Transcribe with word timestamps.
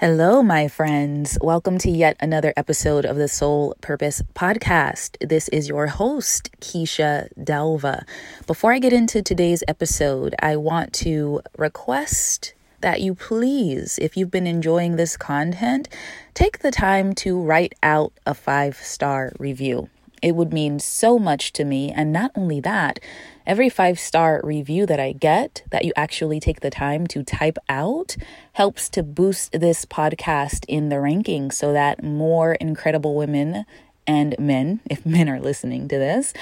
Hello, 0.00 0.44
my 0.44 0.68
friends. 0.68 1.36
Welcome 1.40 1.76
to 1.78 1.90
yet 1.90 2.16
another 2.20 2.52
episode 2.56 3.04
of 3.04 3.16
the 3.16 3.26
Soul 3.26 3.74
Purpose 3.80 4.22
Podcast. 4.32 5.16
This 5.28 5.48
is 5.48 5.68
your 5.68 5.88
host, 5.88 6.52
Keisha 6.60 7.26
Delva. 7.36 8.04
Before 8.46 8.72
I 8.72 8.78
get 8.78 8.92
into 8.92 9.22
today's 9.22 9.64
episode, 9.66 10.36
I 10.38 10.54
want 10.54 10.92
to 11.02 11.40
request 11.56 12.54
that 12.80 13.00
you 13.00 13.16
please, 13.16 13.98
if 14.00 14.16
you've 14.16 14.30
been 14.30 14.46
enjoying 14.46 14.94
this 14.94 15.16
content, 15.16 15.88
take 16.32 16.60
the 16.60 16.70
time 16.70 17.12
to 17.14 17.36
write 17.36 17.74
out 17.82 18.12
a 18.24 18.34
five 18.34 18.76
star 18.76 19.32
review. 19.40 19.88
It 20.22 20.34
would 20.34 20.52
mean 20.52 20.78
so 20.78 21.18
much 21.18 21.52
to 21.54 21.64
me. 21.64 21.92
And 21.92 22.12
not 22.12 22.30
only 22.34 22.60
that, 22.60 23.00
every 23.46 23.68
five 23.68 23.98
star 23.98 24.40
review 24.44 24.86
that 24.86 25.00
I 25.00 25.12
get 25.12 25.62
that 25.70 25.84
you 25.84 25.92
actually 25.96 26.40
take 26.40 26.60
the 26.60 26.70
time 26.70 27.06
to 27.08 27.22
type 27.22 27.58
out 27.68 28.16
helps 28.52 28.88
to 28.90 29.02
boost 29.02 29.52
this 29.52 29.84
podcast 29.84 30.64
in 30.68 30.88
the 30.88 30.96
rankings 30.96 31.54
so 31.54 31.72
that 31.72 32.02
more 32.02 32.54
incredible 32.54 33.14
women 33.14 33.64
and 34.06 34.34
men, 34.38 34.80
if 34.90 35.04
men 35.06 35.28
are 35.28 35.40
listening 35.40 35.88
to 35.88 35.98
this, 35.98 36.32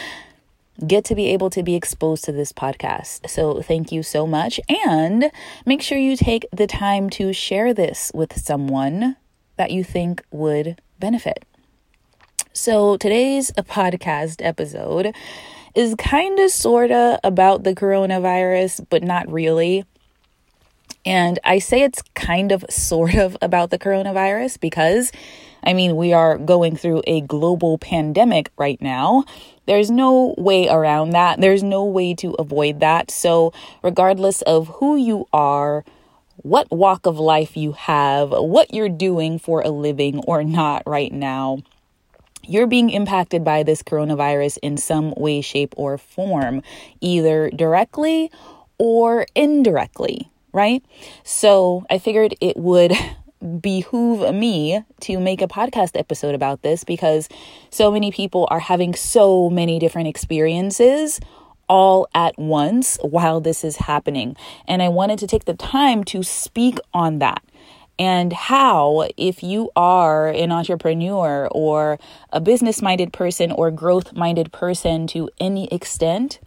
get 0.87 1.05
to 1.07 1.15
be 1.15 1.29
able 1.29 1.51
to 1.51 1.63
be 1.63 1.75
exposed 1.75 2.25
to 2.25 2.33
this 2.33 2.53
podcast. 2.53 3.29
So, 3.31 3.63
thank 3.63 3.93
you 3.93 4.03
so 4.03 4.27
much. 4.27 4.61
And 4.69 5.31
make 5.65 5.81
sure 5.81 5.97
you 5.97 6.17
take 6.17 6.47
the 6.53 6.67
time 6.67 7.09
to 7.11 7.33
share 7.33 7.73
this 7.73 8.13
with 8.15 8.39
someone 8.39 9.17
that 9.57 9.71
you 9.71 9.83
think 9.83 10.23
would 10.31 10.81
benefit. 10.99 11.45
So, 12.57 12.97
today's 12.97 13.51
podcast 13.51 14.43
episode 14.43 15.15
is 15.75 15.95
kind 15.99 16.39
of 16.39 16.51
sort 16.51 16.91
of 16.91 17.19
about 17.23 17.65
the 17.65 17.75
coronavirus, 17.75 18.87
but 18.89 19.03
not 19.03 19.31
really. 19.31 19.85
And 21.05 21.39
I 21.45 21.59
say 21.59 21.83
it's 21.83 22.01
kind 22.15 22.53
of 22.53 22.65
sort 22.71 23.15
of 23.15 23.37
about 23.43 23.69
the 23.69 23.79
coronavirus 23.79 24.59
because, 24.59 25.13
I 25.65 25.75
mean, 25.75 25.97
we 25.97 26.15
are 26.15 26.39
going 26.39 26.77
through 26.77 27.03
a 27.07 27.21
global 27.21 27.77
pandemic 27.77 28.51
right 28.57 28.81
now. 28.81 29.27
There's 29.67 29.91
no 29.91 30.35
way 30.39 30.67
around 30.67 31.11
that. 31.11 31.43
There's 31.43 31.63
no 31.63 31.85
way 31.85 32.15
to 32.15 32.33
avoid 32.39 32.81
that. 32.81 33.11
So, 33.11 33.53
regardless 33.83 34.41
of 34.43 34.69
who 34.69 34.97
you 34.97 35.29
are, 35.31 35.85
what 36.37 36.71
walk 36.71 37.05
of 37.05 37.19
life 37.19 37.55
you 37.55 37.73
have, 37.73 38.31
what 38.31 38.73
you're 38.73 38.89
doing 38.89 39.39
for 39.39 39.61
a 39.61 39.69
living 39.69 40.21
or 40.21 40.43
not 40.43 40.83
right 40.87 41.13
now, 41.13 41.59
you're 42.49 42.67
being 42.67 42.91
impacted 42.91 43.45
by 43.45 43.63
this 43.63 43.83
coronavirus 43.83 44.59
in 44.63 44.77
some 44.77 45.13
way, 45.17 45.41
shape, 45.41 45.75
or 45.77 45.99
form, 45.99 46.63
either 47.01 47.51
directly 47.51 48.31
or 48.79 49.27
indirectly, 49.35 50.31
right? 50.53 50.85
So 51.25 51.85
I 51.91 51.99
figured 51.99 52.35
it 52.41 52.57
would 52.57 52.93
behoove 53.61 54.35
me 54.35 54.83
to 55.01 55.19
make 55.19 55.43
a 55.43 55.47
podcast 55.47 55.99
episode 55.99 56.35
about 56.35 56.63
this 56.63 56.85
because 56.85 57.29
so 57.71 57.91
many 57.91 58.11
people 58.11 58.49
are 58.51 58.61
having 58.61 58.95
so 58.95 59.51
many 59.51 59.79
different 59.79 60.09
experiences 60.09 61.21
all 61.69 62.09
at 62.15 62.39
once 62.39 62.99
while 63.03 63.41
this 63.41 63.65
is 63.65 63.77
happening. 63.77 64.37
And 64.67 64.83
I 64.83 64.89
wanted 64.89 65.19
to 65.21 65.27
take 65.27 65.45
the 65.45 65.55
time 65.55 66.05
to 66.05 66.23
speak 66.23 66.79
on 66.95 67.19
that 67.19 67.43
and 67.99 68.33
how, 68.33 69.09
if 69.17 69.43
you 69.43 69.71
are 69.75 70.29
an 70.29 70.53
entrepreneur 70.53 71.49
or 71.51 71.99
a 72.31 72.41
business 72.41 72.83
minded 72.83 73.13
person 73.13 73.51
or 73.51 73.71
growth 73.71 74.13
minded 74.13 74.53
person 74.53 75.07
to 75.09 75.31
any 75.41 75.67
extent, 75.73 76.41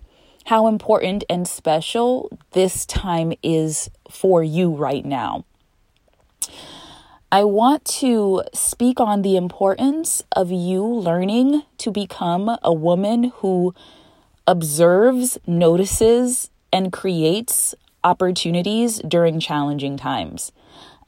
how 0.46 0.68
important 0.68 1.24
and 1.30 1.48
special 1.48 2.30
this 2.52 2.86
time 2.86 3.34
is 3.44 3.90
for 4.10 4.44
you 4.44 4.72
right 4.72 5.06
now. 5.06 5.46
I 7.32 7.44
want 7.44 7.86
to 7.86 8.44
speak 8.54 9.00
on 9.00 9.22
the 9.22 9.38
importance 9.38 10.24
of 10.36 10.52
you 10.52 10.84
learning 10.84 11.62
to 11.78 11.92
become 11.92 12.58
a 12.64 12.74
woman 12.74 13.26
who 13.36 13.76
observes, 14.48 15.38
notices, 15.46 16.50
and 16.74 16.92
creates 16.92 17.76
opportunities 18.04 19.00
during 19.08 19.40
challenging 19.40 19.96
times. 19.96 20.52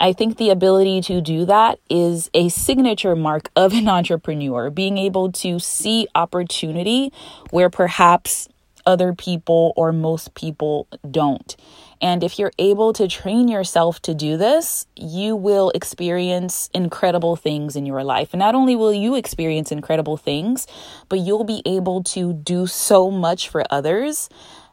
I 0.01 0.13
think 0.13 0.37
the 0.37 0.49
ability 0.49 1.01
to 1.01 1.21
do 1.21 1.45
that 1.45 1.77
is 1.87 2.31
a 2.33 2.49
signature 2.49 3.15
mark 3.15 3.51
of 3.55 3.71
an 3.73 3.87
entrepreneur, 3.97 4.71
being 4.71 4.97
able 4.97 5.31
to 5.33 5.59
see 5.59 6.07
opportunity 6.15 7.13
where 7.51 7.69
perhaps 7.69 8.49
other 8.83 9.13
people 9.13 9.73
or 9.75 9.91
most 9.91 10.33
people 10.33 10.87
don't. 11.11 11.55
And 12.01 12.23
if 12.23 12.39
you're 12.39 12.51
able 12.57 12.93
to 12.93 13.07
train 13.07 13.47
yourself 13.47 14.01
to 14.01 14.15
do 14.15 14.37
this, 14.37 14.87
you 14.95 15.35
will 15.35 15.69
experience 15.75 16.71
incredible 16.73 17.35
things 17.35 17.75
in 17.75 17.85
your 17.85 18.03
life. 18.03 18.29
And 18.33 18.39
not 18.39 18.55
only 18.55 18.75
will 18.75 18.95
you 18.95 19.13
experience 19.13 19.71
incredible 19.71 20.17
things, 20.17 20.65
but 21.09 21.19
you'll 21.19 21.43
be 21.43 21.61
able 21.63 22.01
to 22.05 22.33
do 22.33 22.65
so 22.65 23.11
much 23.11 23.49
for 23.49 23.63
others 23.69 24.29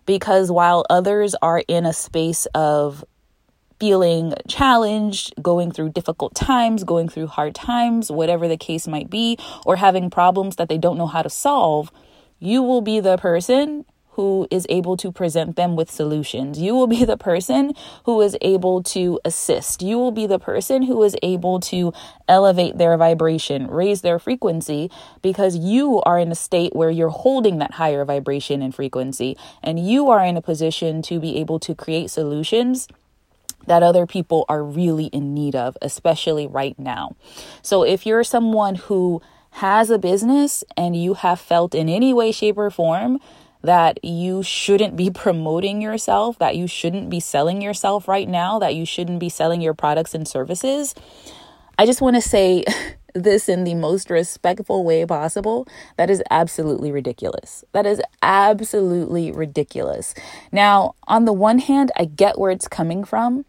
because 0.07 0.51
while 0.51 0.87
others 0.89 1.35
are 1.43 1.63
in 1.69 1.85
a 1.85 1.93
space 1.93 2.47
of 2.55 3.05
feeling 3.79 4.35
challenged, 4.49 5.35
going 5.41 5.71
through 5.71 5.91
difficult 5.91 6.35
times, 6.35 6.85
going 6.85 7.09
through 7.09 7.29
hard 7.29 7.55
times, 7.55 8.11
whatever 8.11 8.49
the 8.49 8.57
case 8.57 8.89
might 8.89 9.09
be, 9.09 9.39
or 9.65 9.77
having 9.77 10.11
problems 10.11 10.57
that 10.57 10.69
they 10.69 10.79
don't 10.79 10.99
know 10.99 11.07
how 11.07 11.23
to 11.23 11.31
solve, 11.31 11.93
you 12.39 12.63
will 12.63 12.81
be 12.81 13.01
the 13.01 13.17
person 13.17 13.85
who 14.19 14.49
is 14.51 14.67
able 14.69 14.97
to 14.97 15.13
present 15.13 15.55
them 15.55 15.77
with 15.77 15.89
solutions. 15.89 16.59
You 16.59 16.75
will 16.75 16.89
be 16.89 17.05
the 17.05 17.17
person 17.17 17.73
who 18.05 18.21
is 18.21 18.37
able 18.41 18.83
to 18.83 19.21
assist. 19.25 19.81
You 19.81 19.97
will 19.97 20.11
be 20.11 20.27
the 20.27 20.41
person 20.41 20.83
who 20.83 21.01
is 21.05 21.15
able 21.23 21.61
to 21.61 21.93
elevate 22.27 22.79
their 22.79 22.97
vibration, 22.97 23.69
raise 23.69 24.01
their 24.01 24.19
frequency, 24.19 24.91
because 25.23 25.57
you 25.57 26.03
are 26.03 26.19
in 26.19 26.33
a 26.33 26.35
state 26.35 26.75
where 26.75 26.91
you're 26.91 27.11
holding 27.11 27.59
that 27.59 27.75
higher 27.75 28.05
vibration 28.05 28.61
and 28.61 28.75
frequency, 28.75 29.37
and 29.63 29.79
you 29.79 30.11
are 30.11 30.25
in 30.25 30.37
a 30.37 30.43
position 30.43 31.01
to 31.03 31.21
be 31.21 31.37
able 31.37 31.61
to 31.61 31.73
create 31.73 32.11
solutions 32.11 32.89
that 33.69 33.83
other 33.83 34.07
people 34.07 34.45
are 34.49 34.63
really 34.63 35.07
in 35.07 35.35
need 35.35 35.55
of, 35.55 35.77
especially 35.81 36.47
right 36.47 36.79
now. 36.79 37.17
So 37.63 37.83
if 37.83 38.07
you're 38.07 38.25
someone 38.25 38.75
who 38.75 39.23
has 39.51 39.91
a 39.91 39.99
business 39.99 40.65
and 40.77 40.97
you 40.97 41.15
have 41.15 41.41
felt 41.41 41.75
in 41.75 41.89
any 41.89 42.13
way, 42.13 42.33
shape, 42.33 42.59
or 42.59 42.71
form 42.71 43.19
that 43.63 44.03
you 44.05 44.43
shouldn't 44.43 44.97
be 44.97 45.11
promoting 45.15 45.81
yourself, 45.83 46.39
that 46.39 46.57
you 46.57 46.67
shouldn't 46.67 47.11
be 47.11 47.21
selling 47.21 47.61
yourself 47.61 48.09
right 48.09 48.29
now, 48.29 48.59
that 48.59 48.75
you 48.75 48.85
shouldn't 48.85 49.19
be 49.19 49.29
selling 49.29 49.61
your 49.61 49.75
products 49.75 50.15
and 50.15 50.27
services, 50.27 50.95
I 51.79 51.87
just 51.87 52.01
want 52.01 52.17
to 52.17 52.23
say 52.23 52.65
this 53.15 53.49
in 53.49 53.65
the 53.65 53.75
most 53.75 54.11
respectful 54.11 54.85
way 54.85 55.05
possible. 55.07 55.67
That 55.97 56.11
is 56.11 56.23
absolutely 56.31 56.91
ridiculous. 56.91 57.65
That 57.73 57.87
is 57.87 58.03
absolutely 58.23 59.31
ridiculous. 59.33 60.15
Now, 60.53 60.95
on 61.07 61.25
the 61.25 61.33
one 61.33 61.59
hand, 61.59 61.93
I 61.97 62.05
get 62.05 62.39
where 62.39 62.51
it's 62.51 62.69
coming 62.69 63.05
from 63.05 63.45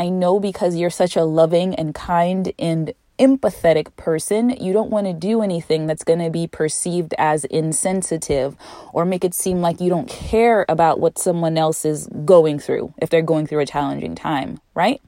I 0.00 0.08
know 0.08 0.40
because 0.40 0.76
you're 0.76 0.88
such 0.88 1.14
a 1.14 1.24
loving 1.24 1.74
and 1.74 1.94
kind 1.94 2.54
and 2.58 2.94
empathetic 3.18 3.94
person, 3.96 4.48
you 4.48 4.72
don't 4.72 4.88
want 4.88 5.06
to 5.06 5.12
do 5.12 5.42
anything 5.42 5.86
that's 5.86 6.04
going 6.04 6.20
to 6.20 6.30
be 6.30 6.46
perceived 6.46 7.12
as 7.18 7.44
insensitive 7.44 8.56
or 8.94 9.04
make 9.04 9.26
it 9.26 9.34
seem 9.34 9.60
like 9.60 9.78
you 9.78 9.90
don't 9.90 10.08
care 10.08 10.64
about 10.70 11.00
what 11.00 11.18
someone 11.18 11.58
else 11.58 11.84
is 11.84 12.08
going 12.24 12.58
through 12.58 12.94
if 12.96 13.10
they're 13.10 13.20
going 13.20 13.46
through 13.46 13.60
a 13.60 13.66
challenging 13.66 14.14
time, 14.14 14.58
right? 14.74 15.02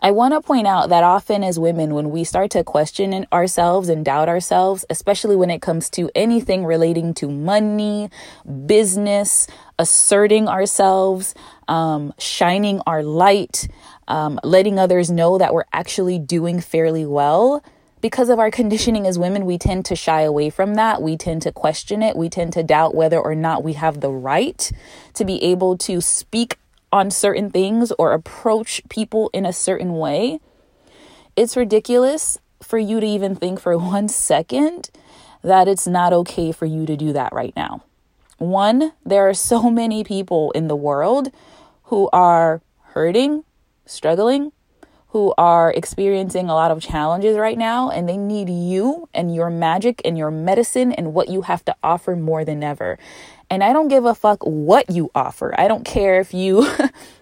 I 0.00 0.10
want 0.10 0.34
to 0.34 0.40
point 0.40 0.66
out 0.66 0.88
that 0.88 1.04
often 1.04 1.44
as 1.44 1.58
women, 1.58 1.94
when 1.94 2.10
we 2.10 2.24
start 2.24 2.50
to 2.52 2.64
question 2.64 3.26
ourselves 3.32 3.88
and 3.88 4.04
doubt 4.04 4.28
ourselves, 4.28 4.84
especially 4.90 5.36
when 5.36 5.50
it 5.50 5.62
comes 5.62 5.88
to 5.90 6.10
anything 6.16 6.64
relating 6.64 7.14
to 7.14 7.30
money, 7.30 8.10
business, 8.66 9.46
asserting 9.78 10.48
ourselves, 10.48 11.34
um, 11.68 12.12
shining 12.18 12.80
our 12.86 13.02
light, 13.02 13.68
um, 14.08 14.38
letting 14.42 14.78
others 14.78 15.10
know 15.10 15.38
that 15.38 15.54
we're 15.54 15.64
actually 15.72 16.18
doing 16.18 16.60
fairly 16.60 17.06
well. 17.06 17.62
Because 18.00 18.28
of 18.28 18.40
our 18.40 18.50
conditioning 18.50 19.06
as 19.06 19.18
women, 19.18 19.46
we 19.46 19.58
tend 19.58 19.84
to 19.86 19.96
shy 19.96 20.22
away 20.22 20.50
from 20.50 20.74
that. 20.74 21.00
We 21.00 21.16
tend 21.16 21.42
to 21.42 21.52
question 21.52 22.02
it. 22.02 22.16
We 22.16 22.28
tend 22.28 22.52
to 22.54 22.62
doubt 22.64 22.94
whether 22.94 23.18
or 23.18 23.34
not 23.34 23.62
we 23.62 23.74
have 23.74 24.00
the 24.00 24.10
right 24.10 24.72
to 25.14 25.24
be 25.24 25.42
able 25.42 25.78
to 25.78 26.00
speak 26.00 26.56
on 26.92 27.10
certain 27.10 27.50
things 27.50 27.90
or 27.98 28.12
approach 28.12 28.82
people 28.88 29.30
in 29.32 29.46
a 29.46 29.52
certain 29.52 29.94
way, 29.94 30.40
it's 31.34 31.56
ridiculous 31.56 32.38
for 32.60 32.78
you 32.78 33.00
to 33.00 33.06
even 33.06 33.34
think 33.34 33.58
for 33.58 33.76
one 33.78 34.08
second 34.08 34.90
that 35.42 35.66
it's 35.66 35.86
not 35.86 36.12
okay 36.12 36.52
for 36.52 36.66
you 36.66 36.86
to 36.86 36.96
do 36.96 37.12
that 37.12 37.32
right 37.32 37.54
now. 37.56 37.82
One, 38.38 38.92
there 39.04 39.28
are 39.28 39.34
so 39.34 39.70
many 39.70 40.04
people 40.04 40.50
in 40.52 40.68
the 40.68 40.76
world 40.76 41.32
who 41.92 42.08
are 42.10 42.62
hurting, 42.94 43.44
struggling, 43.84 44.50
who 45.08 45.34
are 45.36 45.70
experiencing 45.72 46.48
a 46.48 46.54
lot 46.54 46.70
of 46.70 46.80
challenges 46.80 47.36
right 47.36 47.58
now, 47.58 47.90
and 47.90 48.08
they 48.08 48.16
need 48.16 48.48
you 48.48 49.10
and 49.12 49.34
your 49.34 49.50
magic 49.50 50.00
and 50.02 50.16
your 50.16 50.30
medicine 50.30 50.90
and 50.90 51.12
what 51.12 51.28
you 51.28 51.42
have 51.42 51.62
to 51.62 51.76
offer 51.82 52.16
more 52.16 52.46
than 52.46 52.64
ever. 52.64 52.98
And 53.50 53.62
I 53.62 53.74
don't 53.74 53.88
give 53.88 54.06
a 54.06 54.14
fuck 54.14 54.42
what 54.42 54.88
you 54.88 55.10
offer. 55.14 55.54
I 55.60 55.68
don't 55.68 55.84
care 55.84 56.18
if 56.18 56.32
you 56.32 56.66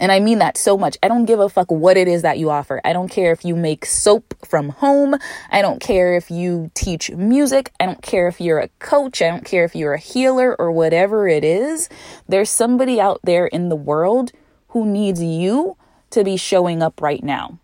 And 0.00 0.10
I 0.10 0.18
mean 0.18 0.40
that 0.40 0.56
so 0.56 0.76
much. 0.76 0.96
I 1.02 1.08
don't 1.08 1.24
give 1.24 1.38
a 1.38 1.48
fuck 1.48 1.70
what 1.70 1.96
it 1.96 2.08
is 2.08 2.22
that 2.22 2.38
you 2.38 2.50
offer. 2.50 2.80
I 2.84 2.92
don't 2.92 3.08
care 3.08 3.30
if 3.32 3.44
you 3.44 3.54
make 3.54 3.86
soap 3.86 4.34
from 4.44 4.70
home. 4.70 5.16
I 5.50 5.62
don't 5.62 5.80
care 5.80 6.16
if 6.16 6.30
you 6.30 6.70
teach 6.74 7.12
music. 7.12 7.70
I 7.78 7.86
don't 7.86 8.02
care 8.02 8.26
if 8.26 8.40
you're 8.40 8.58
a 8.58 8.68
coach. 8.80 9.22
I 9.22 9.28
don't 9.28 9.44
care 9.44 9.64
if 9.64 9.76
you're 9.76 9.94
a 9.94 9.98
healer 9.98 10.56
or 10.58 10.72
whatever 10.72 11.28
it 11.28 11.44
is. 11.44 11.88
There's 12.28 12.50
somebody 12.50 13.00
out 13.00 13.20
there 13.22 13.46
in 13.46 13.68
the 13.68 13.76
world 13.76 14.32
who 14.68 14.84
needs 14.84 15.22
you 15.22 15.76
to 16.10 16.24
be 16.24 16.36
showing 16.36 16.82
up 16.82 17.00
right 17.00 17.22
now. 17.22 17.58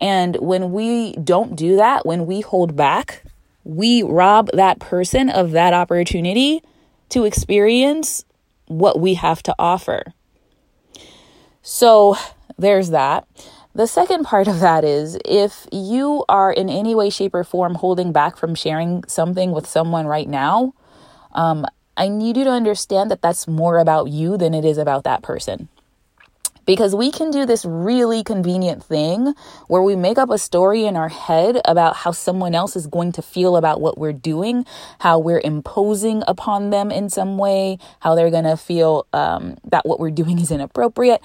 And 0.00 0.36
when 0.36 0.72
we 0.72 1.12
don't 1.12 1.56
do 1.56 1.76
that, 1.76 2.04
when 2.04 2.26
we 2.26 2.42
hold 2.42 2.76
back, 2.76 3.22
we 3.64 4.02
rob 4.02 4.50
that 4.52 4.78
person 4.78 5.30
of 5.30 5.52
that 5.52 5.72
opportunity 5.72 6.62
to 7.08 7.24
experience 7.24 8.24
what 8.66 9.00
we 9.00 9.14
have 9.14 9.42
to 9.44 9.54
offer. 9.58 10.12
So 11.64 12.16
there's 12.58 12.90
that. 12.90 13.26
The 13.74 13.86
second 13.86 14.24
part 14.24 14.46
of 14.46 14.60
that 14.60 14.84
is 14.84 15.18
if 15.24 15.66
you 15.72 16.24
are 16.28 16.52
in 16.52 16.68
any 16.68 16.94
way, 16.94 17.10
shape, 17.10 17.34
or 17.34 17.42
form 17.42 17.74
holding 17.74 18.12
back 18.12 18.36
from 18.36 18.54
sharing 18.54 19.02
something 19.08 19.50
with 19.50 19.66
someone 19.66 20.06
right 20.06 20.28
now, 20.28 20.74
um, 21.32 21.66
I 21.96 22.08
need 22.08 22.36
you 22.36 22.44
to 22.44 22.50
understand 22.50 23.10
that 23.10 23.22
that's 23.22 23.48
more 23.48 23.78
about 23.78 24.10
you 24.10 24.36
than 24.36 24.52
it 24.52 24.64
is 24.64 24.78
about 24.78 25.04
that 25.04 25.22
person 25.22 25.68
because 26.66 26.94
we 26.94 27.10
can 27.10 27.30
do 27.30 27.46
this 27.46 27.64
really 27.64 28.22
convenient 28.22 28.82
thing 28.82 29.34
where 29.68 29.82
we 29.82 29.96
make 29.96 30.18
up 30.18 30.30
a 30.30 30.38
story 30.38 30.84
in 30.84 30.96
our 30.96 31.08
head 31.08 31.60
about 31.64 31.96
how 31.96 32.12
someone 32.12 32.54
else 32.54 32.76
is 32.76 32.86
going 32.86 33.12
to 33.12 33.22
feel 33.22 33.56
about 33.56 33.80
what 33.80 33.98
we're 33.98 34.12
doing, 34.12 34.64
how 35.00 35.18
we're 35.18 35.40
imposing 35.42 36.22
upon 36.26 36.70
them 36.70 36.90
in 36.90 37.08
some 37.10 37.38
way, 37.38 37.78
how 38.00 38.14
they're 38.14 38.30
going 38.30 38.44
to 38.44 38.56
feel 38.56 39.06
um, 39.12 39.56
that 39.64 39.86
what 39.86 40.00
we're 40.00 40.10
doing 40.10 40.38
is 40.38 40.50
inappropriate. 40.50 41.20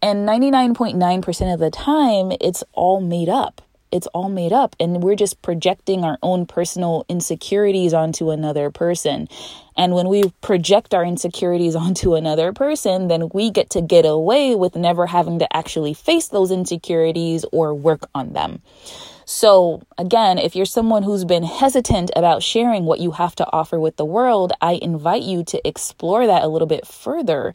And 0.00 0.28
99.9% 0.28 1.54
of 1.54 1.60
the 1.60 1.70
time, 1.70 2.32
it's 2.40 2.62
all 2.72 3.00
made 3.00 3.28
up 3.28 3.62
it's 3.92 4.06
all 4.08 4.28
made 4.28 4.52
up 4.52 4.76
and 4.78 5.02
we're 5.02 5.16
just 5.16 5.40
projecting 5.42 6.04
our 6.04 6.18
own 6.22 6.46
personal 6.46 7.04
insecurities 7.08 7.94
onto 7.94 8.30
another 8.30 8.70
person. 8.70 9.28
And 9.76 9.94
when 9.94 10.08
we 10.08 10.24
project 10.40 10.94
our 10.94 11.04
insecurities 11.04 11.76
onto 11.84 12.14
another 12.14 12.52
person, 12.52 13.08
then 13.08 13.28
we 13.32 13.50
get 13.50 13.70
to 13.70 13.80
get 13.82 14.04
away 14.04 14.54
with 14.54 14.76
never 14.76 15.06
having 15.06 15.38
to 15.38 15.56
actually 15.56 15.94
face 15.94 16.28
those 16.28 16.50
insecurities 16.50 17.44
or 17.52 17.74
work 17.74 18.08
on 18.14 18.32
them. 18.32 18.62
So, 19.24 19.82
again, 19.98 20.38
if 20.38 20.56
you're 20.56 20.64
someone 20.64 21.02
who's 21.02 21.26
been 21.26 21.42
hesitant 21.42 22.10
about 22.16 22.42
sharing 22.42 22.86
what 22.86 22.98
you 22.98 23.10
have 23.10 23.34
to 23.36 23.52
offer 23.52 23.78
with 23.78 23.96
the 23.96 24.04
world, 24.06 24.54
I 24.62 24.78
invite 24.80 25.22
you 25.22 25.44
to 25.44 25.68
explore 25.68 26.26
that 26.26 26.42
a 26.42 26.48
little 26.48 26.66
bit 26.66 26.86
further 26.86 27.54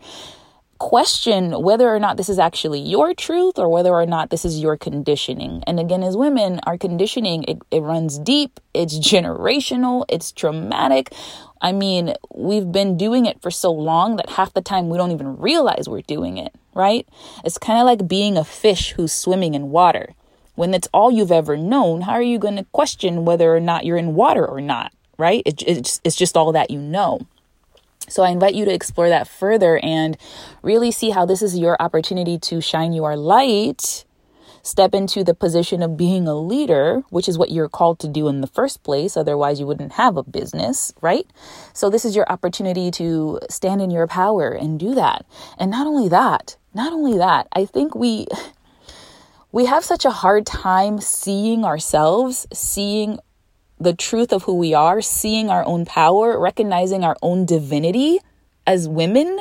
question 0.79 1.61
whether 1.61 1.87
or 1.87 1.99
not 1.99 2.17
this 2.17 2.29
is 2.29 2.39
actually 2.39 2.79
your 2.79 3.13
truth 3.13 3.57
or 3.57 3.69
whether 3.69 3.91
or 3.91 4.05
not 4.05 4.29
this 4.29 4.43
is 4.43 4.59
your 4.59 4.75
conditioning. 4.77 5.63
And 5.65 5.79
again, 5.79 6.03
as 6.03 6.17
women, 6.17 6.59
our 6.63 6.77
conditioning, 6.77 7.43
it, 7.43 7.59
it 7.71 7.79
runs 7.81 8.19
deep, 8.19 8.59
it's 8.73 8.97
generational, 8.97 10.05
it's 10.09 10.31
traumatic. 10.31 11.13
I 11.61 11.71
mean, 11.71 12.13
we've 12.33 12.71
been 12.71 12.97
doing 12.97 13.25
it 13.25 13.41
for 13.41 13.49
so 13.49 13.71
long 13.71 14.17
that 14.17 14.31
half 14.31 14.53
the 14.53 14.61
time 14.61 14.89
we 14.89 14.97
don't 14.97 15.11
even 15.11 15.37
realize 15.37 15.87
we're 15.87 16.01
doing 16.01 16.37
it, 16.37 16.53
right? 16.73 17.07
It's 17.45 17.57
kind 17.57 17.79
of 17.79 17.85
like 17.85 18.07
being 18.07 18.37
a 18.37 18.43
fish 18.43 18.91
who's 18.91 19.13
swimming 19.13 19.53
in 19.53 19.69
water. 19.69 20.13
When 20.55 20.73
it's 20.73 20.89
all 20.93 21.11
you've 21.11 21.31
ever 21.31 21.55
known, 21.57 22.01
how 22.01 22.11
are 22.11 22.21
you 22.21 22.37
going 22.37 22.57
to 22.57 22.65
question 22.73 23.25
whether 23.25 23.55
or 23.55 23.59
not 23.59 23.85
you're 23.85 23.97
in 23.97 24.13
water 24.13 24.45
or 24.45 24.61
not, 24.61 24.91
right? 25.17 25.41
It, 25.45 25.63
it's, 25.65 26.01
it's 26.03 26.15
just 26.15 26.35
all 26.35 26.51
that 26.51 26.69
you 26.69 26.79
know. 26.79 27.21
So 28.07 28.23
I 28.23 28.29
invite 28.29 28.53
you 28.53 28.65
to 28.65 28.73
explore 28.73 29.09
that 29.09 29.27
further 29.27 29.79
and 29.81 30.17
really 30.61 30.91
see 30.91 31.11
how 31.11 31.25
this 31.25 31.41
is 31.41 31.57
your 31.57 31.77
opportunity 31.79 32.37
to 32.39 32.61
shine 32.61 32.93
your 32.93 33.15
light, 33.15 34.05
step 34.61 34.93
into 34.93 35.23
the 35.23 35.33
position 35.33 35.81
of 35.83 35.97
being 35.97 36.27
a 36.27 36.35
leader, 36.35 37.03
which 37.09 37.27
is 37.27 37.37
what 37.37 37.51
you're 37.51 37.69
called 37.69 37.99
to 37.99 38.07
do 38.07 38.27
in 38.27 38.41
the 38.41 38.47
first 38.47 38.83
place. 38.83 39.17
Otherwise, 39.17 39.59
you 39.59 39.67
wouldn't 39.67 39.93
have 39.93 40.17
a 40.17 40.23
business, 40.23 40.93
right? 41.01 41.27
So 41.73 41.89
this 41.89 42.05
is 42.05 42.15
your 42.15 42.31
opportunity 42.31 42.89
to 42.91 43.39
stand 43.49 43.81
in 43.81 43.91
your 43.91 44.07
power 44.07 44.49
and 44.51 44.79
do 44.79 44.95
that. 44.95 45.25
And 45.57 45.69
not 45.69 45.85
only 45.85 46.07
that, 46.09 46.57
not 46.73 46.93
only 46.93 47.17
that, 47.17 47.47
I 47.53 47.65
think 47.65 47.93
we 47.93 48.27
we 49.51 49.65
have 49.65 49.83
such 49.83 50.03
a 50.03 50.09
hard 50.09 50.47
time 50.47 50.99
seeing 50.99 51.63
ourselves, 51.63 52.47
seeing 52.51 53.19
the 53.83 53.93
truth 53.93 54.31
of 54.31 54.43
who 54.43 54.55
we 54.55 54.73
are, 54.73 55.01
seeing 55.01 55.49
our 55.49 55.65
own 55.65 55.85
power, 55.85 56.39
recognizing 56.39 57.03
our 57.03 57.17
own 57.21 57.45
divinity 57.45 58.19
as 58.65 58.87
women, 58.87 59.39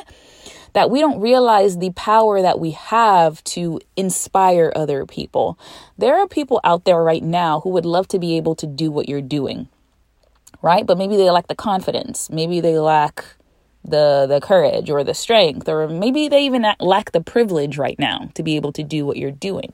that 0.73 0.91
we 0.91 1.01
don't 1.01 1.21
realize 1.21 1.79
the 1.79 1.93
power 1.93 2.41
that 2.43 2.59
we 2.59 2.73
have 2.73 3.43
to 3.45 3.81
inspire 3.97 4.73
other 4.75 5.05
people. 5.07 5.59
There 5.99 6.19
are 6.19 6.27
people 6.27 6.61
out 6.65 6.85
there 6.85 7.03
right 7.03 7.23
now 7.23 7.61
who 7.61 7.71
would 7.71 7.85
love 7.85 8.09
to 8.09 8.19
be 8.19 8.37
able 8.37 8.55
to 8.57 8.67
do 8.67 8.91
what 8.91 9.09
you're 9.09 9.21
doing, 9.21 9.69
right? 10.63 10.87
But 10.87 10.99
maybe 10.99 11.17
they 11.17 11.31
lack 11.31 11.49
the 11.49 11.55
confidence, 11.55 12.31
maybe 12.31 12.61
they 12.61 12.79
lack 12.79 13.25
the 13.85 14.27
the 14.29 14.41
courage 14.41 14.91
or 14.91 15.03
the 15.03 15.13
strength 15.13 15.69
or 15.69 15.89
maybe 15.89 16.29
they 16.29 16.45
even 16.45 16.65
lack 16.79 17.11
the 17.11 17.21
privilege 17.21 17.79
right 17.79 17.99
now 17.99 18.31
to 18.35 18.43
be 18.43 18.55
able 18.55 18.73
to 18.73 18.85
do 18.85 19.05
what 19.05 19.17
you're 19.17 19.33
doing. 19.33 19.73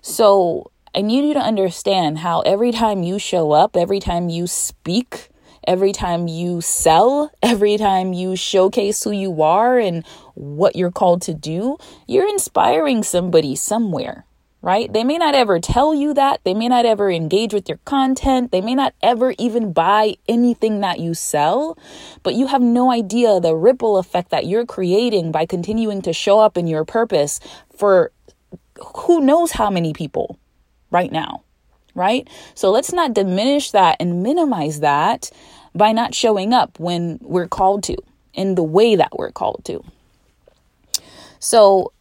So 0.00 0.70
I 0.96 1.00
need 1.00 1.26
you 1.26 1.34
to 1.34 1.40
understand 1.40 2.18
how 2.18 2.42
every 2.42 2.70
time 2.70 3.02
you 3.02 3.18
show 3.18 3.50
up, 3.50 3.76
every 3.76 3.98
time 3.98 4.28
you 4.28 4.46
speak, 4.46 5.28
every 5.66 5.90
time 5.90 6.28
you 6.28 6.60
sell, 6.60 7.32
every 7.42 7.76
time 7.76 8.12
you 8.12 8.36
showcase 8.36 9.02
who 9.02 9.10
you 9.10 9.42
are 9.42 9.76
and 9.76 10.06
what 10.34 10.76
you're 10.76 10.92
called 10.92 11.20
to 11.22 11.34
do, 11.34 11.78
you're 12.06 12.28
inspiring 12.28 13.02
somebody 13.02 13.56
somewhere, 13.56 14.24
right? 14.62 14.92
They 14.92 15.02
may 15.02 15.18
not 15.18 15.34
ever 15.34 15.58
tell 15.58 15.96
you 15.96 16.14
that. 16.14 16.42
They 16.44 16.54
may 16.54 16.68
not 16.68 16.86
ever 16.86 17.10
engage 17.10 17.52
with 17.52 17.68
your 17.68 17.78
content. 17.84 18.52
They 18.52 18.60
may 18.60 18.76
not 18.76 18.94
ever 19.02 19.34
even 19.36 19.72
buy 19.72 20.14
anything 20.28 20.80
that 20.82 21.00
you 21.00 21.12
sell, 21.14 21.76
but 22.22 22.36
you 22.36 22.46
have 22.46 22.62
no 22.62 22.92
idea 22.92 23.40
the 23.40 23.56
ripple 23.56 23.98
effect 23.98 24.30
that 24.30 24.46
you're 24.46 24.64
creating 24.64 25.32
by 25.32 25.44
continuing 25.44 26.02
to 26.02 26.12
show 26.12 26.38
up 26.38 26.56
in 26.56 26.68
your 26.68 26.84
purpose 26.84 27.40
for 27.76 28.12
who 28.78 29.20
knows 29.20 29.50
how 29.50 29.70
many 29.70 29.92
people 29.92 30.38
right 30.94 31.12
now, 31.12 31.42
right? 31.94 32.26
So 32.54 32.70
let's 32.70 32.92
not 32.92 33.12
diminish 33.12 33.72
that 33.72 33.96
and 34.00 34.22
minimize 34.22 34.80
that 34.80 35.30
by 35.74 35.92
not 35.92 36.14
showing 36.14 36.54
up 36.54 36.78
when 36.80 37.18
we're 37.20 37.48
called 37.48 37.82
to 37.84 37.96
in 38.32 38.54
the 38.54 38.62
way 38.62 38.96
that 38.96 39.16
we're 39.18 39.32
called 39.32 39.62
to. 39.64 39.84
So, 41.40 41.92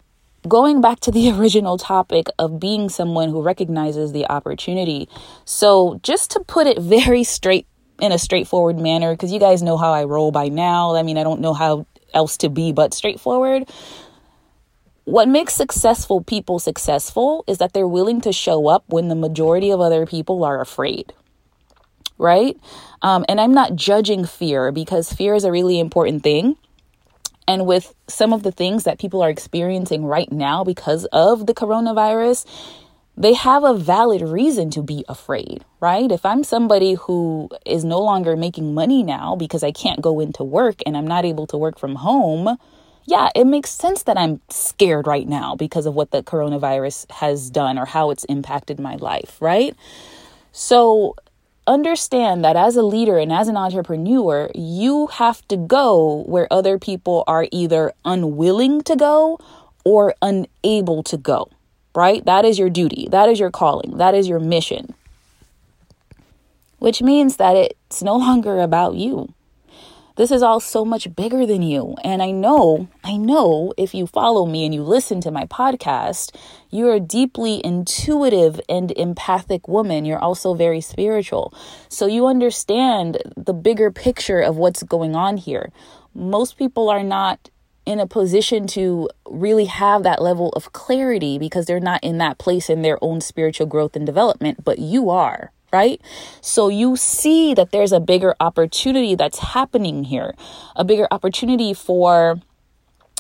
going 0.48 0.80
back 0.80 1.00
to 1.02 1.12
the 1.12 1.32
original 1.38 1.78
topic 1.78 2.28
of 2.40 2.60
being 2.60 2.88
someone 2.88 3.30
who 3.30 3.42
recognizes 3.42 4.12
the 4.12 4.26
opportunity. 4.28 5.10
So, 5.44 6.00
just 6.04 6.32
to 6.32 6.40
put 6.40 6.68
it 6.68 6.80
very 6.80 7.24
straight 7.24 7.68
in 8.00 8.12
a 8.12 8.20
straightforward 8.20 8.80
manner, 8.80 9.14
because 9.14 9.32
you 9.32 9.40
guys 9.40 9.62
know 9.62 9.78
how 9.78 9.92
I 9.92 10.04
roll 10.06 10.32
by 10.32 10.48
now. 10.50 10.96
I 10.96 11.04
mean, 11.04 11.18
I 11.18 11.24
don't 11.24 11.42
know 11.42 11.54
how 11.54 11.86
else 12.14 12.38
to 12.38 12.50
be 12.50 12.72
but 12.72 12.94
straightforward. 12.94 13.70
What 15.06 15.28
makes 15.28 15.54
successful 15.54 16.22
people 16.22 16.60
successful 16.60 17.44
is 17.48 17.58
that 17.58 17.74
they're 17.74 17.88
willing 17.88 18.22
to 18.22 18.32
show 18.32 18.68
up 18.68 18.86
when 18.88 19.10
the 19.10 19.16
majority 19.16 19.70
of 19.70 19.82
other 19.82 20.06
people 20.06 20.44
are 20.44 20.62
afraid. 20.62 21.14
Right? 22.18 22.58
Um, 23.02 23.26
and 23.28 23.42
I'm 23.42 23.54
not 23.54 23.76
judging 23.76 24.26
fear 24.26 24.72
because 24.72 25.12
fear 25.12 25.36
is 25.36 25.44
a 25.44 25.52
really 25.52 25.80
important 25.80 26.24
thing. 26.24 26.56
And 27.48 27.66
with 27.66 27.94
some 28.08 28.32
of 28.32 28.44
the 28.44 28.52
things 28.52 28.86
that 28.86 29.00
people 29.00 29.22
are 29.22 29.30
experiencing 29.30 30.06
right 30.06 30.32
now 30.32 30.64
because 30.64 31.06
of 31.12 31.48
the 31.48 31.54
coronavirus, 31.54 32.46
they 33.18 33.34
have 33.34 33.64
a 33.64 33.74
valid 33.74 34.22
reason 34.22 34.70
to 34.72 34.82
be 34.82 35.04
afraid, 35.10 35.66
right? 35.82 36.12
If 36.12 36.26
I'm 36.26 36.44
somebody 36.44 36.94
who 36.94 37.50
is 37.66 37.84
no 37.84 38.00
longer 38.00 38.38
making 38.38 38.74
money 38.74 39.04
now 39.04 39.36
because 39.36 39.64
I 39.64 39.72
can't 39.72 40.02
go 40.02 40.20
into 40.20 40.44
work 40.44 40.78
and 40.86 40.96
I'm 40.96 41.08
not 41.08 41.26
able 41.26 41.46
to 41.48 41.58
work 41.58 41.78
from 41.78 41.96
home, 41.96 42.58
yeah, 43.06 43.30
it 43.36 43.46
makes 43.46 43.70
sense 43.70 44.04
that 44.04 44.18
I'm 44.18 44.40
scared 44.50 45.08
right 45.08 45.28
now 45.28 45.56
because 45.56 45.86
of 45.86 45.94
what 45.94 46.12
the 46.12 46.24
coronavirus 46.24 47.12
has 47.12 47.50
done 47.50 47.78
or 47.78 47.86
how 47.86 48.12
it's 48.12 48.24
impacted 48.26 48.80
my 48.80 48.96
life, 48.96 49.38
right? 49.42 49.76
So 50.52 51.16
understand 51.68 52.44
that 52.46 52.56
as 52.56 52.76
a 52.76 52.84
leader 52.84 53.18
and 53.18 53.32
as 53.32 53.48
an 53.48 53.58
entrepreneur, 53.58 54.50
you 54.56 55.08
have 55.08 55.46
to 55.50 55.58
go 55.58 56.24
where 56.28 56.48
other 56.52 56.80
people 56.80 57.24
are 57.28 57.48
either 57.52 57.94
unwilling 58.06 58.82
to 58.84 58.96
go 58.96 59.40
or 59.84 60.16
unable 60.22 61.04
to 61.04 61.18
go, 61.18 61.50
right? 61.96 62.24
That 62.26 62.46
is 62.46 62.58
your 62.58 62.70
duty, 62.70 63.08
that 63.12 63.28
is 63.28 63.40
your 63.40 63.52
calling, 63.52 63.98
that 63.98 64.16
is 64.16 64.30
your 64.30 64.40
mission. 64.40 64.94
Which 66.80 67.02
means 67.02 67.38
that 67.38 67.56
it's 67.56 68.02
no 68.02 68.16
longer 68.18 68.60
about 68.60 68.96
you. 68.96 69.34
This 70.16 70.30
is 70.30 70.44
all 70.44 70.60
so 70.60 70.86
much 70.86 71.16
bigger 71.16 71.44
than 71.48 71.64
you. 71.64 71.96
And 72.04 72.22
I 72.22 72.30
know, 72.30 72.88
I 73.04 73.18
know 73.18 73.74
if 73.78 73.96
you 73.96 74.06
follow 74.06 74.46
me 74.46 74.64
and 74.64 74.74
you 74.74 74.84
listen 74.84 75.22
to 75.22 75.32
my 75.32 75.46
podcast, 75.46 76.36
you're 76.70 76.94
a 76.94 77.00
deeply 77.00 77.66
intuitive 77.66 78.62
and 78.70 78.92
empathic 78.92 79.68
woman. 79.68 80.06
You're 80.06 80.20
also 80.20 80.54
very 80.54 80.82
spiritual. 80.82 81.52
So 81.90 82.06
you 82.06 82.28
understand 82.28 83.24
the 83.36 83.54
bigger 83.54 83.90
picture 83.90 84.40
of 84.40 84.56
what's 84.56 84.84
going 84.84 85.16
on 85.16 85.38
here. 85.38 85.72
Most 86.14 86.60
people 86.60 86.90
are 86.90 87.04
not 87.04 87.50
in 87.86 88.00
a 88.00 88.06
position 88.06 88.68
to 88.68 89.10
really 89.28 89.66
have 89.66 90.04
that 90.04 90.22
level 90.22 90.50
of 90.50 90.74
clarity 90.74 91.40
because 91.40 91.66
they're 91.66 91.80
not 91.80 92.04
in 92.04 92.20
that 92.20 92.38
place 92.38 92.70
in 92.70 92.84
their 92.84 93.00
own 93.02 93.20
spiritual 93.20 93.66
growth 93.66 93.96
and 93.96 94.06
development, 94.06 94.64
but 94.64 94.78
you 94.78 95.10
are, 95.10 95.52
right? 95.74 96.00
So 96.40 96.70
you 96.70 96.96
see 96.96 97.54
that 97.56 97.72
there's 97.72 97.92
a 97.92 98.00
bigger 98.00 98.36
opportunity 98.40 99.16
that's 99.16 99.40
happening 99.40 100.06
here, 100.06 100.36
a 100.76 100.86
bigger 100.86 101.08
opportunity 101.12 101.74
for 101.74 102.40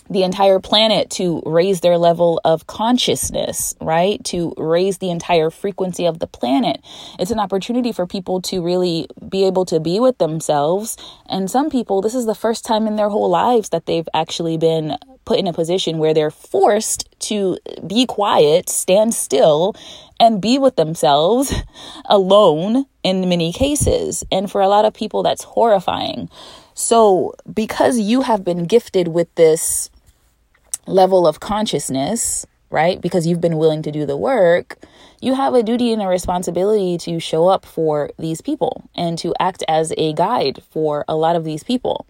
the 0.10 0.24
entire 0.24 0.60
planet 0.60 1.10
to 1.12 1.42
raise 1.46 1.82
their 1.82 1.98
level 1.98 2.40
of 2.44 2.68
consciousness, 2.68 3.76
right? 3.82 4.24
To 4.26 4.54
raise 4.58 4.98
the 4.98 5.10
entire 5.10 5.50
frequency 5.50 6.06
of 6.06 6.20
the 6.20 6.28
planet. 6.28 6.82
It's 7.20 7.32
an 7.32 7.40
opportunity 7.40 7.92
for 7.92 8.06
people 8.06 8.42
to 8.44 8.62
really 8.62 9.08
be 9.28 9.46
able 9.46 9.66
to 9.66 9.80
be 9.80 10.00
with 10.00 10.18
themselves. 10.18 10.98
And 11.28 11.50
some 11.50 11.70
people, 11.70 12.02
this 12.02 12.16
is 12.16 12.26
the 12.26 12.36
first 12.36 12.66
time 12.66 12.88
in 12.88 12.96
their 12.96 13.10
whole 13.10 13.30
lives 13.30 13.70
that 13.70 13.86
they've 13.86 14.08
actually 14.14 14.58
been 14.58 14.98
put 15.26 15.40
in 15.40 15.48
a 15.48 15.54
position 15.54 15.98
where 15.98 16.14
they're 16.14 16.32
forced 16.32 17.08
to 17.20 17.58
be 17.86 18.06
quiet, 18.06 18.70
stand 18.70 19.14
still, 19.14 19.74
and 20.20 20.42
be 20.42 20.60
with 20.60 20.76
themselves 20.76 21.54
alone 22.06 22.86
in 23.04 23.30
many 23.30 23.54
cases. 23.54 24.24
And 24.32 24.52
for 24.52 24.62
a 24.62 24.68
lot 24.68 24.86
of 24.86 24.94
people, 24.94 25.24
that's 25.24 25.44
horrifying. 25.44 26.30
So, 26.74 27.36
because 27.54 28.00
you 28.00 28.22
have 28.22 28.44
been 28.44 28.66
gifted 28.66 29.10
with 29.10 29.34
this 29.36 29.90
level 30.86 31.28
of 31.28 31.40
consciousness, 31.40 32.46
right? 32.70 33.00
Because 33.00 33.28
you've 33.28 33.42
been 33.42 33.58
willing 33.58 33.82
to 33.84 33.92
do 33.92 34.06
the 34.06 34.18
work, 34.18 34.78
you 35.22 35.36
have 35.36 35.54
a 35.54 35.64
duty 35.64 35.94
and 35.94 36.02
a 36.02 36.08
responsibility 36.08 36.98
to 36.98 37.20
show 37.20 37.48
up 37.48 37.66
for 37.66 38.10
these 38.18 38.42
people 38.42 38.90
and 38.96 39.18
to 39.20 39.34
act 39.40 39.64
as 39.68 39.94
a 39.98 40.14
guide 40.14 40.62
for 40.72 41.06
a 41.08 41.16
lot 41.16 41.36
of 41.36 41.46
these 41.46 41.64
people. 41.64 42.06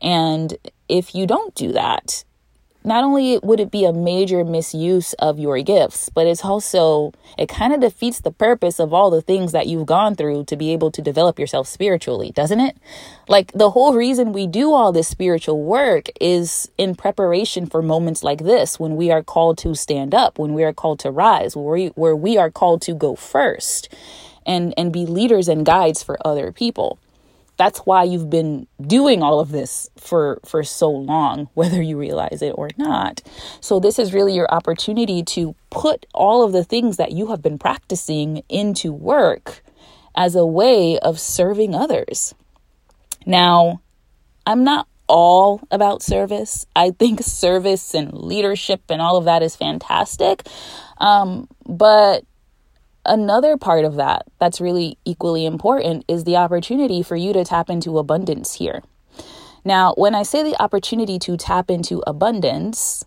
And 0.00 0.56
if 0.88 1.14
you 1.14 1.26
don't 1.26 1.54
do 1.54 1.72
that, 1.72 2.24
not 2.86 3.02
only 3.02 3.38
would 3.42 3.58
it 3.58 3.72
be 3.72 3.84
a 3.84 3.92
major 3.92 4.44
misuse 4.44 5.12
of 5.14 5.40
your 5.40 5.60
gifts, 5.60 6.08
but 6.08 6.24
it's 6.26 6.44
also, 6.44 7.12
it 7.36 7.48
kind 7.48 7.74
of 7.74 7.80
defeats 7.80 8.20
the 8.20 8.30
purpose 8.30 8.78
of 8.78 8.94
all 8.94 9.10
the 9.10 9.20
things 9.20 9.50
that 9.50 9.66
you've 9.66 9.86
gone 9.86 10.14
through 10.14 10.44
to 10.44 10.56
be 10.56 10.72
able 10.72 10.92
to 10.92 11.02
develop 11.02 11.36
yourself 11.36 11.66
spiritually, 11.66 12.30
doesn't 12.30 12.60
it? 12.60 12.76
Like 13.26 13.50
the 13.52 13.70
whole 13.70 13.94
reason 13.94 14.32
we 14.32 14.46
do 14.46 14.72
all 14.72 14.92
this 14.92 15.08
spiritual 15.08 15.64
work 15.64 16.06
is 16.20 16.70
in 16.78 16.94
preparation 16.94 17.66
for 17.66 17.82
moments 17.82 18.22
like 18.22 18.38
this 18.38 18.78
when 18.78 18.94
we 18.94 19.10
are 19.10 19.22
called 19.22 19.58
to 19.58 19.74
stand 19.74 20.14
up, 20.14 20.38
when 20.38 20.54
we 20.54 20.62
are 20.62 20.72
called 20.72 21.00
to 21.00 21.10
rise, 21.10 21.56
where 21.56 21.74
we, 21.74 21.86
where 21.88 22.16
we 22.16 22.38
are 22.38 22.52
called 22.52 22.82
to 22.82 22.94
go 22.94 23.16
first 23.16 23.92
and, 24.46 24.72
and 24.76 24.92
be 24.92 25.04
leaders 25.04 25.48
and 25.48 25.66
guides 25.66 26.04
for 26.04 26.24
other 26.24 26.52
people 26.52 27.00
that's 27.56 27.80
why 27.80 28.04
you've 28.04 28.30
been 28.30 28.66
doing 28.80 29.22
all 29.22 29.40
of 29.40 29.50
this 29.50 29.88
for 29.96 30.40
for 30.44 30.62
so 30.62 30.90
long 30.90 31.48
whether 31.54 31.80
you 31.82 31.98
realize 31.98 32.42
it 32.42 32.54
or 32.56 32.70
not. 32.76 33.22
So 33.60 33.80
this 33.80 33.98
is 33.98 34.12
really 34.12 34.34
your 34.34 34.52
opportunity 34.52 35.22
to 35.24 35.54
put 35.70 36.06
all 36.14 36.42
of 36.42 36.52
the 36.52 36.64
things 36.64 36.96
that 36.96 37.12
you 37.12 37.28
have 37.28 37.42
been 37.42 37.58
practicing 37.58 38.42
into 38.48 38.92
work 38.92 39.62
as 40.14 40.34
a 40.34 40.46
way 40.46 40.98
of 40.98 41.18
serving 41.20 41.74
others. 41.74 42.34
Now 43.24 43.80
i'm 44.46 44.62
not 44.62 44.86
all 45.08 45.60
about 45.70 46.02
service. 46.02 46.66
I 46.74 46.90
think 46.90 47.22
service 47.22 47.94
and 47.94 48.12
leadership 48.12 48.82
and 48.88 49.00
all 49.00 49.16
of 49.16 49.24
that 49.24 49.42
is 49.42 49.56
fantastic. 49.56 50.46
Um, 50.98 51.48
but 51.66 52.24
Another 53.08 53.56
part 53.56 53.84
of 53.84 53.94
that 53.96 54.26
that's 54.38 54.60
really 54.60 54.98
equally 55.04 55.46
important 55.46 56.04
is 56.08 56.24
the 56.24 56.36
opportunity 56.36 57.02
for 57.02 57.16
you 57.16 57.32
to 57.32 57.44
tap 57.44 57.70
into 57.70 57.98
abundance 57.98 58.54
here. 58.54 58.82
Now, 59.64 59.94
when 59.96 60.14
I 60.14 60.22
say 60.22 60.42
the 60.42 60.60
opportunity 60.62 61.18
to 61.20 61.36
tap 61.36 61.70
into 61.70 62.02
abundance, 62.06 63.04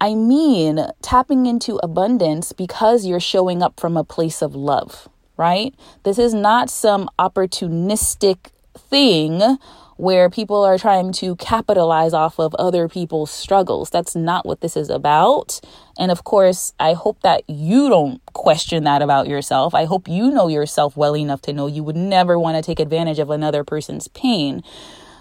I 0.00 0.14
mean 0.14 0.86
tapping 1.00 1.46
into 1.46 1.76
abundance 1.82 2.52
because 2.52 3.06
you're 3.06 3.20
showing 3.20 3.62
up 3.62 3.78
from 3.78 3.96
a 3.96 4.04
place 4.04 4.42
of 4.42 4.54
love, 4.54 5.08
right? 5.36 5.74
This 6.02 6.18
is 6.18 6.34
not 6.34 6.70
some 6.70 7.08
opportunistic 7.18 8.50
thing 8.76 9.58
where 9.96 10.30
people 10.30 10.62
are 10.64 10.78
trying 10.78 11.12
to 11.12 11.36
capitalize 11.36 12.12
off 12.12 12.38
of 12.38 12.54
other 12.56 12.88
people's 12.88 13.30
struggles. 13.30 13.90
That's 13.90 14.16
not 14.16 14.46
what 14.46 14.60
this 14.60 14.76
is 14.76 14.90
about. 14.90 15.60
And 15.98 16.10
of 16.10 16.24
course, 16.24 16.72
I 16.80 16.94
hope 16.94 17.20
that 17.22 17.42
you 17.48 17.88
don't 17.88 18.24
question 18.32 18.84
that 18.84 19.02
about 19.02 19.28
yourself. 19.28 19.74
I 19.74 19.84
hope 19.84 20.08
you 20.08 20.30
know 20.30 20.48
yourself 20.48 20.96
well 20.96 21.16
enough 21.16 21.42
to 21.42 21.52
know 21.52 21.66
you 21.66 21.84
would 21.84 21.96
never 21.96 22.38
want 22.38 22.56
to 22.56 22.62
take 22.62 22.80
advantage 22.80 23.18
of 23.18 23.30
another 23.30 23.64
person's 23.64 24.08
pain. 24.08 24.62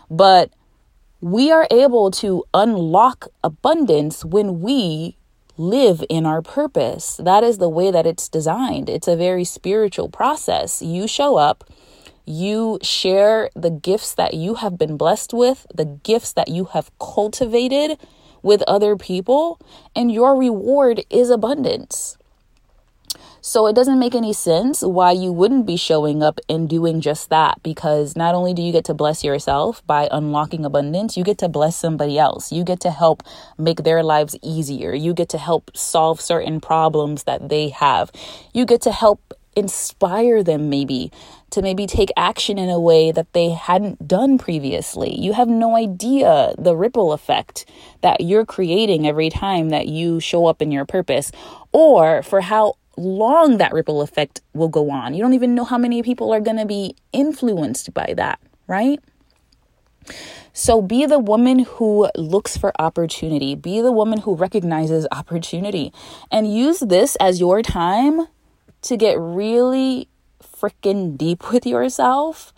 But 0.10 0.51
we 1.20 1.51
are 1.51 1.68
able 1.70 2.10
to 2.12 2.44
unlock 2.54 3.28
abundance 3.44 4.25
when 4.25 4.62
we 4.62 5.18
live 5.58 6.04
in 6.10 6.25
our 6.25 6.42
purpose. 6.42 7.18
That 7.18 7.44
is 7.44 7.60
the 7.60 7.70
way 7.70 7.92
that 7.92 8.08
it's 8.08 8.28
designed. 8.28 8.90
It's 8.90 9.08
a 9.08 9.16
very 9.16 9.44
spiritual 9.44 10.10
process. 10.10 10.82
You 10.82 11.08
show 11.08 11.38
up 11.38 11.63
you 12.25 12.80
share 12.82 13.50
the 13.56 13.70
gifts 13.70 14.13
that 14.16 14.34
you 14.34 14.56
have 14.56 14.78
been 14.78 14.98
blessed 14.98 15.34
with, 15.34 15.66
the 15.74 15.86
gifts 15.86 16.34
that 16.34 16.48
you 16.48 16.66
have 16.66 16.92
cultivated 17.00 17.98
with 18.42 18.62
other 18.63 18.96
people, 18.96 19.60
and 19.96 20.12
your 20.12 20.36
reward 20.36 21.04
is 21.10 21.30
abundance. 21.30 22.18
So 23.44 23.66
it 23.66 23.74
doesn't 23.74 23.98
make 23.98 24.13
any 24.13 24.34
sense 24.34 24.84
why 24.84 25.13
you 25.13 25.32
wouldn't 25.32 25.66
be 25.66 25.75
showing 25.75 26.22
up 26.22 26.40
and 26.48 26.70
doing 26.70 27.01
just 27.01 27.32
that 27.32 27.62
because 27.63 28.16
not 28.16 28.36
only 28.36 28.54
do 28.54 28.62
you 28.62 28.72
get 28.72 28.86
to 28.86 28.94
bless 28.94 29.24
yourself 29.24 29.86
by 29.88 30.08
unlocking 30.12 30.63
abundance, 30.63 31.18
you 31.18 31.24
get 31.24 31.40
to 31.40 31.50
bless 31.50 31.75
somebody 31.75 32.20
else. 32.20 32.51
You 32.51 32.63
get 32.63 32.80
to 32.82 32.92
help 32.92 33.24
make 33.58 33.84
their 33.84 34.04
lives 34.04 34.36
easier. 34.44 34.94
You 34.94 35.16
get 35.16 35.28
to 35.30 35.40
help 35.40 35.75
solve 35.75 36.22
certain 36.22 36.62
problems 36.62 37.24
that 37.24 37.50
they 37.50 37.70
have. 37.70 38.12
You 38.54 38.68
get 38.68 38.82
to 38.84 38.92
help 38.92 39.34
inspire 39.55 40.43
them 40.43 40.70
maybe 40.70 41.12
to 41.50 41.62
maybe 41.62 41.86
take 41.86 42.10
action 42.15 42.58
in 42.58 42.70
a 42.70 42.79
way 42.79 43.12
that 43.12 43.34
they 43.34 43.50
hadn't 43.50 44.08
done 44.08 44.38
previously. 44.38 45.13
You 45.20 45.34
have 45.34 45.50
no 45.50 45.75
idea 45.75 46.53
the 46.58 46.75
ripple 46.75 47.12
effect 47.12 47.65
that 48.01 48.22
you're 48.22 48.46
creating 48.46 49.08
every 49.08 49.29
time 49.29 49.70
that 49.70 49.88
you 49.88 50.20
show 50.20 50.46
up 50.46 50.62
in 50.62 50.72
your 50.72 50.86
purpose 50.86 51.31
or 51.72 52.24
for 52.24 52.41
how 52.41 52.75
long 52.98 53.58
that 53.58 53.74
ripple 53.74 54.01
effect 54.01 54.41
will 54.53 54.70
go 54.70 54.89
on. 54.89 55.13
You 55.13 55.22
don't 55.22 55.34
even 55.34 55.55
know 55.55 55.65
how 55.65 55.77
many 55.77 56.01
people 56.03 56.34
are 56.34 56.39
going 56.39 56.58
to 56.58 56.65
be 56.65 56.96
influenced 57.12 57.93
by 57.93 58.13
that, 58.15 58.39
right? 58.67 59.00
So 60.53 60.81
be 60.81 61.05
the 61.05 61.20
woman 61.20 61.60
who 61.60 62.10
looks 62.15 62.58
for 62.58 62.74
opportunity. 62.79 63.55
Be 63.55 63.81
the 63.81 63.91
woman 63.91 64.20
who 64.22 64.36
recognizes 64.36 65.08
opportunity 65.12 65.93
and 66.29 66.53
use 66.53 66.79
this 66.79 67.15
as 67.17 67.39
your 67.39 67.62
time 67.62 68.27
to 68.84 68.98
get 68.98 69.18
really 69.20 70.08
freaking 70.42 71.18
deep 71.18 71.52
with 71.52 71.66
yourself 71.66 72.54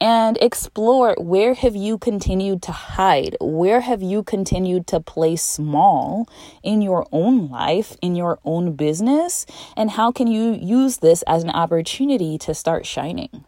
and 0.00 0.38
explore 0.40 1.16
where 1.18 1.54
have 1.54 1.74
you 1.74 1.98
continued 1.98 2.62
to 2.62 2.72
hide? 2.72 3.36
Where 3.40 3.80
have 3.80 4.02
you 4.02 4.22
continued 4.22 4.86
to 4.88 5.00
play 5.00 5.34
small 5.34 6.28
in 6.62 6.82
your 6.82 7.06
own 7.10 7.48
life 7.48 7.96
in 8.00 8.14
your 8.14 8.38
own 8.44 8.74
business? 8.74 9.44
And 9.76 9.90
how 9.92 10.12
can 10.12 10.28
you 10.28 10.52
use 10.52 10.98
this 10.98 11.22
as 11.22 11.42
an 11.42 11.50
opportunity 11.50 12.38
to 12.38 12.54
start 12.54 12.86
shining? 12.86 13.44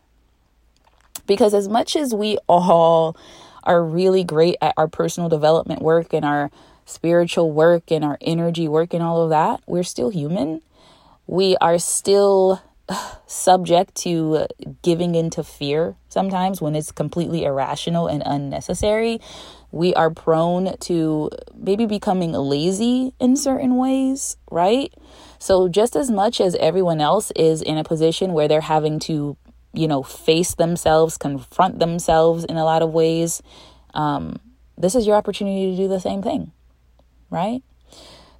Because 1.26 1.54
as 1.54 1.68
much 1.68 1.94
as 1.94 2.12
we 2.12 2.38
all 2.48 3.16
are 3.62 3.84
really 3.84 4.24
great 4.24 4.56
at 4.60 4.74
our 4.76 4.88
personal 4.88 5.28
development 5.28 5.82
work 5.82 6.12
and 6.12 6.24
our 6.24 6.50
spiritual 6.84 7.52
work 7.52 7.92
and 7.92 8.04
our 8.04 8.18
energy 8.20 8.66
work 8.66 8.92
and 8.92 9.02
all 9.02 9.22
of 9.22 9.30
that 9.30 9.60
we're 9.66 9.82
still 9.84 10.10
human 10.10 10.60
we 11.30 11.56
are 11.60 11.78
still 11.78 12.60
subject 13.26 13.94
to 13.94 14.48
giving 14.82 15.14
into 15.14 15.44
fear 15.44 15.94
sometimes 16.08 16.60
when 16.60 16.74
it's 16.74 16.90
completely 16.90 17.44
irrational 17.44 18.08
and 18.08 18.20
unnecessary. 18.26 19.20
We 19.70 19.94
are 19.94 20.10
prone 20.10 20.76
to 20.76 21.30
maybe 21.54 21.86
becoming 21.86 22.32
lazy 22.32 23.14
in 23.20 23.36
certain 23.36 23.76
ways, 23.76 24.36
right? 24.50 24.92
So, 25.38 25.68
just 25.68 25.94
as 25.94 26.10
much 26.10 26.40
as 26.40 26.56
everyone 26.56 27.00
else 27.00 27.30
is 27.36 27.62
in 27.62 27.78
a 27.78 27.84
position 27.84 28.32
where 28.32 28.48
they're 28.48 28.60
having 28.60 28.98
to, 29.00 29.36
you 29.72 29.86
know, 29.86 30.02
face 30.02 30.56
themselves, 30.56 31.16
confront 31.16 31.78
themselves 31.78 32.44
in 32.44 32.56
a 32.56 32.64
lot 32.64 32.82
of 32.82 32.92
ways, 32.92 33.40
um, 33.94 34.40
this 34.76 34.96
is 34.96 35.06
your 35.06 35.14
opportunity 35.14 35.70
to 35.70 35.76
do 35.76 35.86
the 35.86 36.00
same 36.00 36.22
thing, 36.22 36.50
right? 37.30 37.62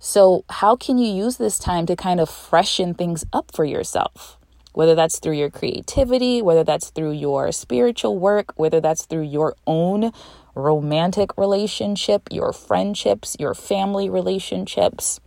So, 0.03 0.47
how 0.49 0.77
can 0.77 0.97
you 0.97 1.13
use 1.13 1.37
this 1.37 1.59
time 1.59 1.85
to 1.85 1.95
kind 1.95 2.21
of 2.21 2.31
freshen 2.31 2.95
things 2.95 3.27
up 3.35 3.51
for 3.55 3.67
yourself? 3.67 4.39
Whether 4.73 4.95
that's 4.95 5.19
through 5.19 5.35
your 5.35 5.51
creativity, 5.51 6.41
whether 6.41 6.65
that's 6.65 6.89
through 6.89 7.13
your 7.13 7.53
spiritual 7.53 8.19
work, 8.19 8.55
whether 8.57 8.81
that's 8.81 9.05
through 9.05 9.25
your 9.25 9.55
own 9.67 10.13
romantic 10.55 11.37
relationship, 11.37 12.29
your 12.31 12.55
friendships, 12.55 13.37
your 13.39 13.55
family 13.55 14.09
relationships. 14.09 15.21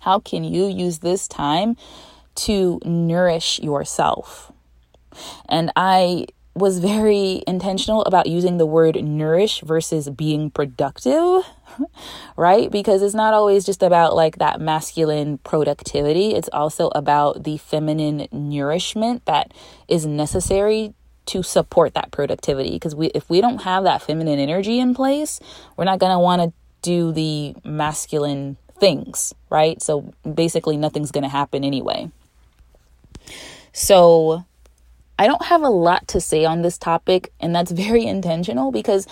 How 0.00 0.20
can 0.20 0.44
you 0.44 0.68
use 0.68 1.00
this 1.00 1.26
time 1.26 1.76
to 2.36 2.78
nourish 2.84 3.58
yourself? 3.58 4.52
And 5.48 5.72
I 5.74 6.26
was 6.54 6.78
very 6.78 7.42
intentional 7.46 8.02
about 8.04 8.26
using 8.26 8.58
the 8.58 8.66
word 8.66 9.02
nourish 9.02 9.62
versus 9.62 10.08
being 10.10 10.50
productive 10.50 11.44
right? 12.36 12.70
Because 12.70 13.02
it's 13.02 13.14
not 13.14 13.34
always 13.34 13.64
just 13.64 13.82
about 13.82 14.14
like 14.14 14.38
that 14.38 14.60
masculine 14.60 15.38
productivity, 15.38 16.34
it's 16.34 16.48
also 16.52 16.88
about 16.94 17.44
the 17.44 17.56
feminine 17.58 18.28
nourishment 18.32 19.24
that 19.26 19.52
is 19.88 20.06
necessary 20.06 20.94
to 21.26 21.42
support 21.42 21.94
that 21.94 22.10
productivity 22.10 22.72
because 22.72 22.94
we 22.94 23.06
if 23.08 23.28
we 23.30 23.40
don't 23.40 23.62
have 23.62 23.84
that 23.84 24.02
feminine 24.02 24.38
energy 24.38 24.80
in 24.80 24.94
place, 24.94 25.38
we're 25.76 25.84
not 25.84 25.98
going 25.98 26.12
to 26.12 26.18
want 26.18 26.42
to 26.42 26.52
do 26.82 27.12
the 27.12 27.54
masculine 27.64 28.56
things, 28.78 29.34
right? 29.50 29.80
So 29.80 30.12
basically 30.34 30.76
nothing's 30.76 31.12
going 31.12 31.22
to 31.22 31.28
happen 31.28 31.62
anyway. 31.62 32.10
So 33.72 34.44
I 35.18 35.26
don't 35.26 35.44
have 35.44 35.62
a 35.62 35.68
lot 35.68 36.08
to 36.08 36.20
say 36.20 36.44
on 36.44 36.62
this 36.62 36.78
topic 36.78 37.32
and 37.38 37.54
that's 37.54 37.70
very 37.86 38.04
intentional 38.04 38.72
because 38.72 39.06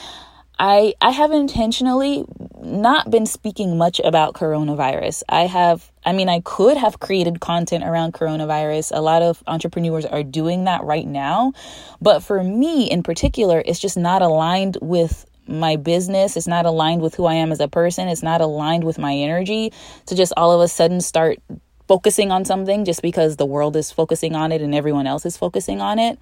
I 0.58 0.94
I 1.00 1.10
have 1.10 1.30
intentionally 1.30 2.24
not 2.60 3.10
been 3.10 3.26
speaking 3.26 3.78
much 3.78 4.00
about 4.00 4.34
coronavirus. 4.34 5.22
I 5.28 5.42
have 5.42 5.90
I 6.04 6.12
mean 6.12 6.28
I 6.28 6.40
could 6.40 6.76
have 6.76 7.00
created 7.00 7.40
content 7.40 7.84
around 7.84 8.14
coronavirus. 8.14 8.92
A 8.94 9.00
lot 9.00 9.22
of 9.22 9.42
entrepreneurs 9.46 10.04
are 10.04 10.22
doing 10.22 10.64
that 10.64 10.82
right 10.82 11.06
now, 11.06 11.52
but 12.00 12.20
for 12.20 12.42
me 12.42 12.90
in 12.90 13.02
particular, 13.02 13.62
it's 13.64 13.78
just 13.78 13.96
not 13.96 14.22
aligned 14.22 14.78
with 14.80 15.26
my 15.46 15.76
business. 15.76 16.36
It's 16.36 16.48
not 16.48 16.66
aligned 16.66 17.02
with 17.02 17.14
who 17.14 17.24
I 17.24 17.34
am 17.34 17.52
as 17.52 17.60
a 17.60 17.68
person. 17.68 18.08
It's 18.08 18.22
not 18.22 18.40
aligned 18.40 18.84
with 18.84 18.98
my 18.98 19.14
energy 19.14 19.72
to 20.06 20.14
just 20.14 20.32
all 20.36 20.52
of 20.52 20.60
a 20.60 20.68
sudden 20.68 21.00
start 21.00 21.38
focusing 21.86 22.30
on 22.30 22.44
something 22.44 22.84
just 22.84 23.00
because 23.00 23.36
the 23.36 23.46
world 23.46 23.74
is 23.74 23.90
focusing 23.90 24.34
on 24.34 24.52
it 24.52 24.60
and 24.60 24.74
everyone 24.74 25.06
else 25.06 25.24
is 25.24 25.36
focusing 25.36 25.80
on 25.80 25.98
it. 25.98 26.18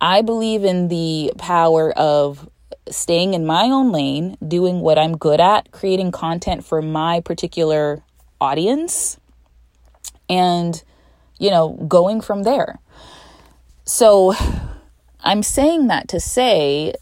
I 0.00 0.22
believe 0.22 0.64
in 0.64 0.88
the 0.88 1.32
power 1.36 1.92
of 1.92 2.48
staying 2.90 3.34
in 3.34 3.46
my 3.46 3.64
own 3.64 3.92
lane, 3.92 4.36
doing 4.46 4.80
what 4.80 4.98
I'm 4.98 5.16
good 5.16 5.40
at, 5.40 5.70
creating 5.72 6.10
content 6.12 6.64
for 6.64 6.82
my 6.82 7.20
particular 7.20 8.02
audience, 8.40 9.18
and, 10.28 10.82
you 11.38 11.50
know, 11.50 11.70
going 11.88 12.20
from 12.20 12.42
there. 12.42 12.78
So 13.84 14.34
I'm 15.20 15.42
saying 15.42 15.88
that 15.88 16.08
to 16.08 16.20
say 16.20 16.94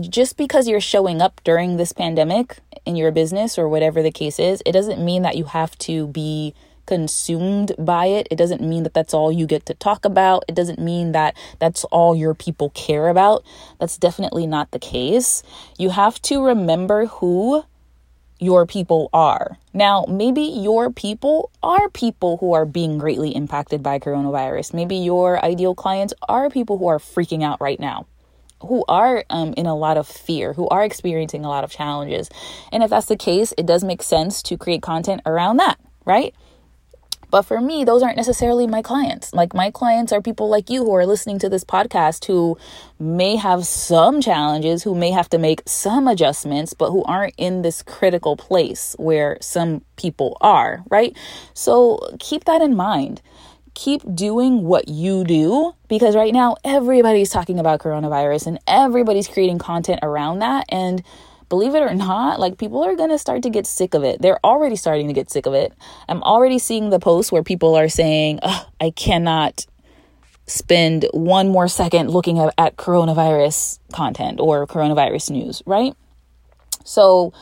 just 0.00 0.36
because 0.36 0.66
you're 0.66 0.80
showing 0.80 1.22
up 1.22 1.40
during 1.44 1.76
this 1.76 1.92
pandemic 1.92 2.58
in 2.84 2.96
your 2.96 3.12
business 3.12 3.58
or 3.58 3.68
whatever 3.68 4.02
the 4.02 4.10
case 4.10 4.38
is, 4.38 4.62
it 4.66 4.72
doesn't 4.72 5.02
mean 5.02 5.22
that 5.22 5.36
you 5.36 5.44
have 5.44 5.78
to 5.78 6.08
be 6.08 6.54
consumed 6.86 7.72
by 7.78 8.06
it. 8.06 8.28
It 8.30 8.36
doesn't 8.36 8.60
mean 8.60 8.82
that 8.84 8.94
that's 8.94 9.14
all 9.14 9.32
you 9.32 9.46
get 9.46 9.66
to 9.66 9.74
talk 9.74 10.04
about. 10.04 10.44
It 10.48 10.54
doesn't 10.54 10.78
mean 10.78 11.12
that 11.12 11.36
that's 11.58 11.84
all 11.84 12.14
your 12.14 12.34
people 12.34 12.70
care 12.70 13.08
about. 13.08 13.44
That's 13.80 13.96
definitely 13.96 14.46
not 14.46 14.70
the 14.70 14.78
case. 14.78 15.42
You 15.78 15.90
have 15.90 16.20
to 16.22 16.42
remember 16.42 17.06
who 17.06 17.64
your 18.38 18.66
people 18.66 19.08
are. 19.12 19.58
Now, 19.72 20.04
maybe 20.08 20.42
your 20.42 20.90
people 20.90 21.50
are 21.62 21.88
people 21.90 22.36
who 22.38 22.52
are 22.52 22.66
being 22.66 22.98
greatly 22.98 23.30
impacted 23.30 23.82
by 23.82 23.98
coronavirus. 23.98 24.74
Maybe 24.74 24.96
your 24.96 25.42
ideal 25.44 25.74
clients 25.74 26.12
are 26.28 26.50
people 26.50 26.78
who 26.78 26.88
are 26.88 26.98
freaking 26.98 27.42
out 27.42 27.60
right 27.60 27.80
now 27.80 28.06
who 28.66 28.84
are 28.88 29.24
um, 29.30 29.54
in 29.56 29.66
a 29.66 29.76
lot 29.76 29.96
of 29.96 30.06
fear, 30.06 30.52
who 30.52 30.68
are 30.68 30.84
experiencing 30.84 31.44
a 31.44 31.48
lot 31.48 31.64
of 31.64 31.70
challenges. 31.70 32.30
And 32.72 32.82
if 32.82 32.90
that's 32.90 33.06
the 33.06 33.16
case, 33.16 33.52
it 33.56 33.66
does 33.66 33.84
make 33.84 34.02
sense 34.02 34.42
to 34.44 34.56
create 34.56 34.82
content 34.82 35.22
around 35.26 35.58
that, 35.58 35.78
right? 36.04 36.34
But 37.34 37.46
for 37.46 37.60
me, 37.60 37.82
those 37.82 38.04
aren't 38.04 38.16
necessarily 38.16 38.68
my 38.68 38.80
clients. 38.80 39.34
Like, 39.34 39.54
my 39.54 39.72
clients 39.72 40.12
are 40.12 40.22
people 40.22 40.48
like 40.48 40.70
you 40.70 40.84
who 40.84 40.94
are 40.94 41.04
listening 41.04 41.40
to 41.40 41.48
this 41.48 41.64
podcast 41.64 42.26
who 42.26 42.56
may 43.00 43.34
have 43.34 43.66
some 43.66 44.20
challenges, 44.20 44.84
who 44.84 44.94
may 44.94 45.10
have 45.10 45.28
to 45.30 45.38
make 45.38 45.60
some 45.66 46.06
adjustments, 46.06 46.74
but 46.74 46.92
who 46.92 47.02
aren't 47.02 47.34
in 47.36 47.62
this 47.62 47.82
critical 47.82 48.36
place 48.36 48.94
where 49.00 49.36
some 49.40 49.82
people 49.96 50.36
are, 50.42 50.84
right? 50.90 51.16
So 51.54 51.98
keep 52.20 52.44
that 52.44 52.62
in 52.62 52.76
mind 52.76 53.20
keep 53.74 54.02
doing 54.14 54.62
what 54.62 54.86
you 54.86 55.24
do 55.24 55.74
because 55.88 56.14
right 56.14 56.32
now 56.32 56.54
everybody's 56.62 57.30
talking 57.30 57.58
about 57.58 57.80
coronavirus 57.80 58.46
and 58.46 58.60
everybody's 58.68 59.26
creating 59.26 59.58
content 59.58 59.98
around 60.04 60.38
that. 60.38 60.64
And 60.68 61.02
believe 61.48 61.74
it 61.74 61.82
or 61.82 61.94
not, 61.94 62.40
like 62.40 62.58
people 62.58 62.82
are 62.82 62.94
going 62.94 63.10
to 63.10 63.18
start 63.18 63.42
to 63.42 63.50
get 63.50 63.66
sick 63.66 63.94
of 63.94 64.04
it. 64.04 64.20
They're 64.20 64.44
already 64.44 64.76
starting 64.76 65.08
to 65.08 65.12
get 65.12 65.30
sick 65.30 65.46
of 65.46 65.54
it. 65.54 65.72
I'm 66.08 66.22
already 66.22 66.58
seeing 66.58 66.90
the 66.90 66.98
posts 66.98 67.30
where 67.32 67.42
people 67.42 67.74
are 67.74 67.88
saying, 67.88 68.40
I 68.80 68.90
cannot 68.90 69.66
spend 70.46 71.06
one 71.12 71.48
more 71.48 71.68
second 71.68 72.10
looking 72.10 72.38
at, 72.38 72.52
at 72.58 72.76
coronavirus 72.76 73.78
content 73.92 74.40
or 74.40 74.66
coronavirus 74.66 75.30
news, 75.30 75.62
right? 75.66 75.94
So, 76.84 77.32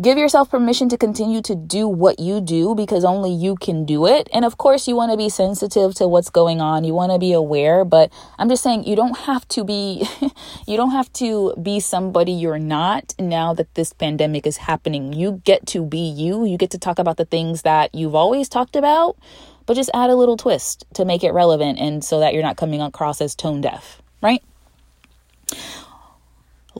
Give 0.00 0.16
yourself 0.16 0.48
permission 0.48 0.88
to 0.90 0.96
continue 0.96 1.42
to 1.42 1.56
do 1.56 1.88
what 1.88 2.20
you 2.20 2.40
do 2.40 2.76
because 2.76 3.04
only 3.04 3.32
you 3.32 3.56
can 3.56 3.84
do 3.84 4.06
it. 4.06 4.28
And 4.32 4.44
of 4.44 4.56
course, 4.56 4.86
you 4.86 4.94
want 4.94 5.10
to 5.10 5.16
be 5.16 5.28
sensitive 5.28 5.92
to 5.96 6.06
what's 6.06 6.30
going 6.30 6.60
on. 6.60 6.84
You 6.84 6.94
want 6.94 7.10
to 7.10 7.18
be 7.18 7.32
aware, 7.32 7.84
but 7.84 8.12
I'm 8.38 8.48
just 8.48 8.62
saying 8.62 8.84
you 8.84 8.94
don't 8.94 9.18
have 9.18 9.48
to 9.48 9.64
be 9.64 10.06
you 10.66 10.76
don't 10.76 10.92
have 10.92 11.12
to 11.14 11.54
be 11.60 11.80
somebody 11.80 12.32
you're 12.32 12.58
not 12.58 13.14
now 13.18 13.54
that 13.54 13.74
this 13.74 13.92
pandemic 13.92 14.46
is 14.46 14.56
happening. 14.58 15.12
You 15.12 15.40
get 15.44 15.66
to 15.68 15.84
be 15.84 15.98
you. 15.98 16.44
You 16.44 16.56
get 16.56 16.70
to 16.70 16.78
talk 16.78 16.98
about 16.98 17.16
the 17.16 17.24
things 17.24 17.62
that 17.62 17.94
you've 17.94 18.14
always 18.14 18.48
talked 18.48 18.76
about, 18.76 19.16
but 19.66 19.74
just 19.74 19.90
add 19.94 20.10
a 20.10 20.16
little 20.16 20.36
twist 20.36 20.84
to 20.94 21.04
make 21.04 21.24
it 21.24 21.32
relevant 21.32 21.78
and 21.78 22.04
so 22.04 22.20
that 22.20 22.34
you're 22.34 22.42
not 22.42 22.56
coming 22.56 22.80
across 22.80 23.20
as 23.20 23.34
tone 23.34 23.60
deaf, 23.60 24.02
right? 24.22 24.42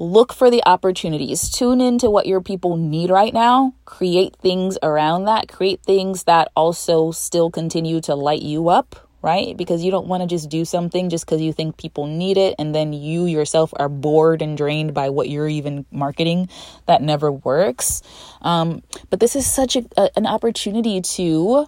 Look 0.00 0.32
for 0.32 0.48
the 0.48 0.62
opportunities. 0.64 1.50
Tune 1.50 1.80
into 1.80 2.08
what 2.08 2.26
your 2.26 2.40
people 2.40 2.76
need 2.76 3.10
right 3.10 3.34
now. 3.34 3.74
Create 3.84 4.36
things 4.36 4.78
around 4.80 5.24
that. 5.24 5.48
Create 5.48 5.82
things 5.82 6.24
that 6.24 6.52
also 6.54 7.10
still 7.10 7.50
continue 7.50 8.00
to 8.02 8.14
light 8.14 8.42
you 8.42 8.68
up, 8.68 9.07
right? 9.22 9.56
Because 9.56 9.82
you 9.82 9.90
don't 9.90 10.06
want 10.06 10.22
to 10.22 10.26
just 10.26 10.48
do 10.48 10.64
something 10.64 11.10
just 11.10 11.26
because 11.26 11.40
you 11.40 11.52
think 11.52 11.76
people 11.76 12.06
need 12.06 12.38
it 12.38 12.54
and 12.58 12.74
then 12.74 12.92
you 12.92 13.26
yourself 13.26 13.72
are 13.76 13.88
bored 13.88 14.42
and 14.42 14.56
drained 14.56 14.94
by 14.94 15.10
what 15.10 15.28
you're 15.28 15.48
even 15.48 15.84
marketing. 15.90 16.48
That 16.86 17.02
never 17.02 17.32
works. 17.32 18.02
Um, 18.42 18.82
but 19.10 19.20
this 19.20 19.34
is 19.34 19.46
such 19.46 19.76
a, 19.76 19.84
a, 19.96 20.10
an 20.16 20.26
opportunity 20.26 21.00
to 21.00 21.66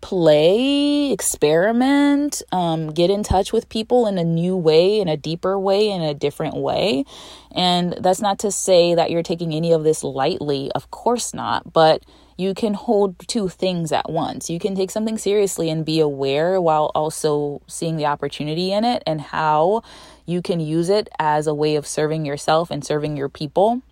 play, 0.00 1.10
experiment, 1.12 2.42
um, 2.52 2.90
get 2.90 3.10
in 3.10 3.22
touch 3.22 3.52
with 3.52 3.68
people 3.68 4.06
in 4.06 4.18
a 4.18 4.24
new 4.24 4.56
way, 4.56 5.00
in 5.00 5.08
a 5.08 5.16
deeper 5.16 5.58
way, 5.58 5.90
in 5.90 6.02
a 6.02 6.14
different 6.14 6.56
way. 6.56 7.04
And 7.52 7.94
that's 8.00 8.20
not 8.20 8.38
to 8.40 8.52
say 8.52 8.94
that 8.94 9.10
you're 9.10 9.22
taking 9.22 9.52
any 9.52 9.72
of 9.72 9.84
this 9.84 10.04
lightly, 10.04 10.70
of 10.72 10.90
course 10.90 11.34
not, 11.34 11.72
but 11.72 12.04
you 12.38 12.54
can 12.54 12.72
hold 12.72 13.18
two 13.26 13.48
things 13.48 13.90
at 13.90 14.08
once. 14.08 14.48
You 14.48 14.60
can 14.60 14.76
take 14.76 14.92
something 14.92 15.18
seriously 15.18 15.68
and 15.68 15.84
be 15.84 15.98
aware 15.98 16.60
while 16.60 16.92
also 16.94 17.60
seeing 17.66 17.96
the 17.96 18.06
opportunity 18.06 18.72
in 18.72 18.84
it 18.84 19.02
and 19.06 19.20
how 19.20 19.82
you 20.24 20.40
can 20.40 20.60
use 20.60 20.88
it 20.88 21.08
as 21.18 21.48
a 21.48 21.54
way 21.54 21.74
of 21.74 21.84
serving 21.84 22.24
yourself 22.24 22.70
and 22.70 22.84
serving 22.84 23.16
your 23.16 23.28
people 23.28 23.82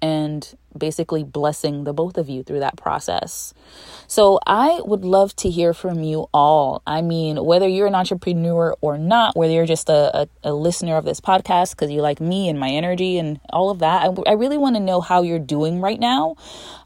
and 0.00 0.54
basically 0.76 1.24
blessing 1.24 1.84
the 1.84 1.92
both 1.92 2.16
of 2.16 2.28
you 2.28 2.42
through 2.42 2.60
that 2.60 2.76
process. 2.76 3.52
So 4.06 4.40
I 4.46 4.80
would 4.84 5.04
love 5.04 5.34
to 5.36 5.50
hear 5.50 5.72
from 5.72 6.02
you 6.02 6.28
all. 6.34 6.82
I 6.86 7.02
mean, 7.02 7.44
whether 7.44 7.68
you're 7.68 7.86
an 7.86 7.94
entrepreneur 7.94 8.76
or 8.80 8.98
not, 8.98 9.36
whether 9.36 9.52
you're 9.52 9.66
just 9.66 9.88
a, 9.88 10.22
a, 10.22 10.28
a 10.44 10.52
listener 10.52 10.96
of 10.96 11.04
this 11.04 11.20
podcast 11.20 11.70
because 11.70 11.90
you 11.90 12.00
like 12.00 12.20
me 12.20 12.48
and 12.48 12.58
my 12.58 12.70
energy 12.70 13.18
and 13.18 13.40
all 13.50 13.70
of 13.70 13.78
that, 13.80 14.02
I, 14.02 14.30
I 14.30 14.32
really 14.34 14.58
want 14.58 14.76
to 14.76 14.80
know 14.80 15.00
how 15.00 15.22
you're 15.22 15.38
doing 15.38 15.80
right 15.80 16.00
now. 16.00 16.36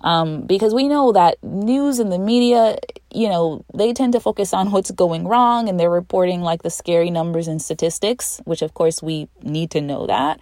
Um, 0.03 0.43
because 0.43 0.75
we 0.75 0.89
know 0.89 1.13
that 1.13 1.43
news 1.43 1.99
and 1.99 2.13
the 2.13 2.19
media, 2.19 2.79
you 3.11 3.29
know, 3.29 3.65
they 3.73 3.93
tend 3.95 4.13
to 4.13 4.21
focus 4.21 4.53
on 4.53 4.71
what's 4.71 4.91
going 4.91 5.27
wrong 5.27 5.69
and 5.69 5.81
they're 5.81 5.89
reporting 5.89 6.43
like 6.43 6.63
the 6.63 6.71
scary 6.71 7.11
numbers 7.11 7.49
and 7.49 7.63
statistics, 7.63 8.41
which 8.45 8.61
of 8.61 8.75
course 8.75 9.03
we 9.03 9.29
need 9.43 9.71
to 9.71 9.81
know 9.81 10.07
that. 10.07 10.41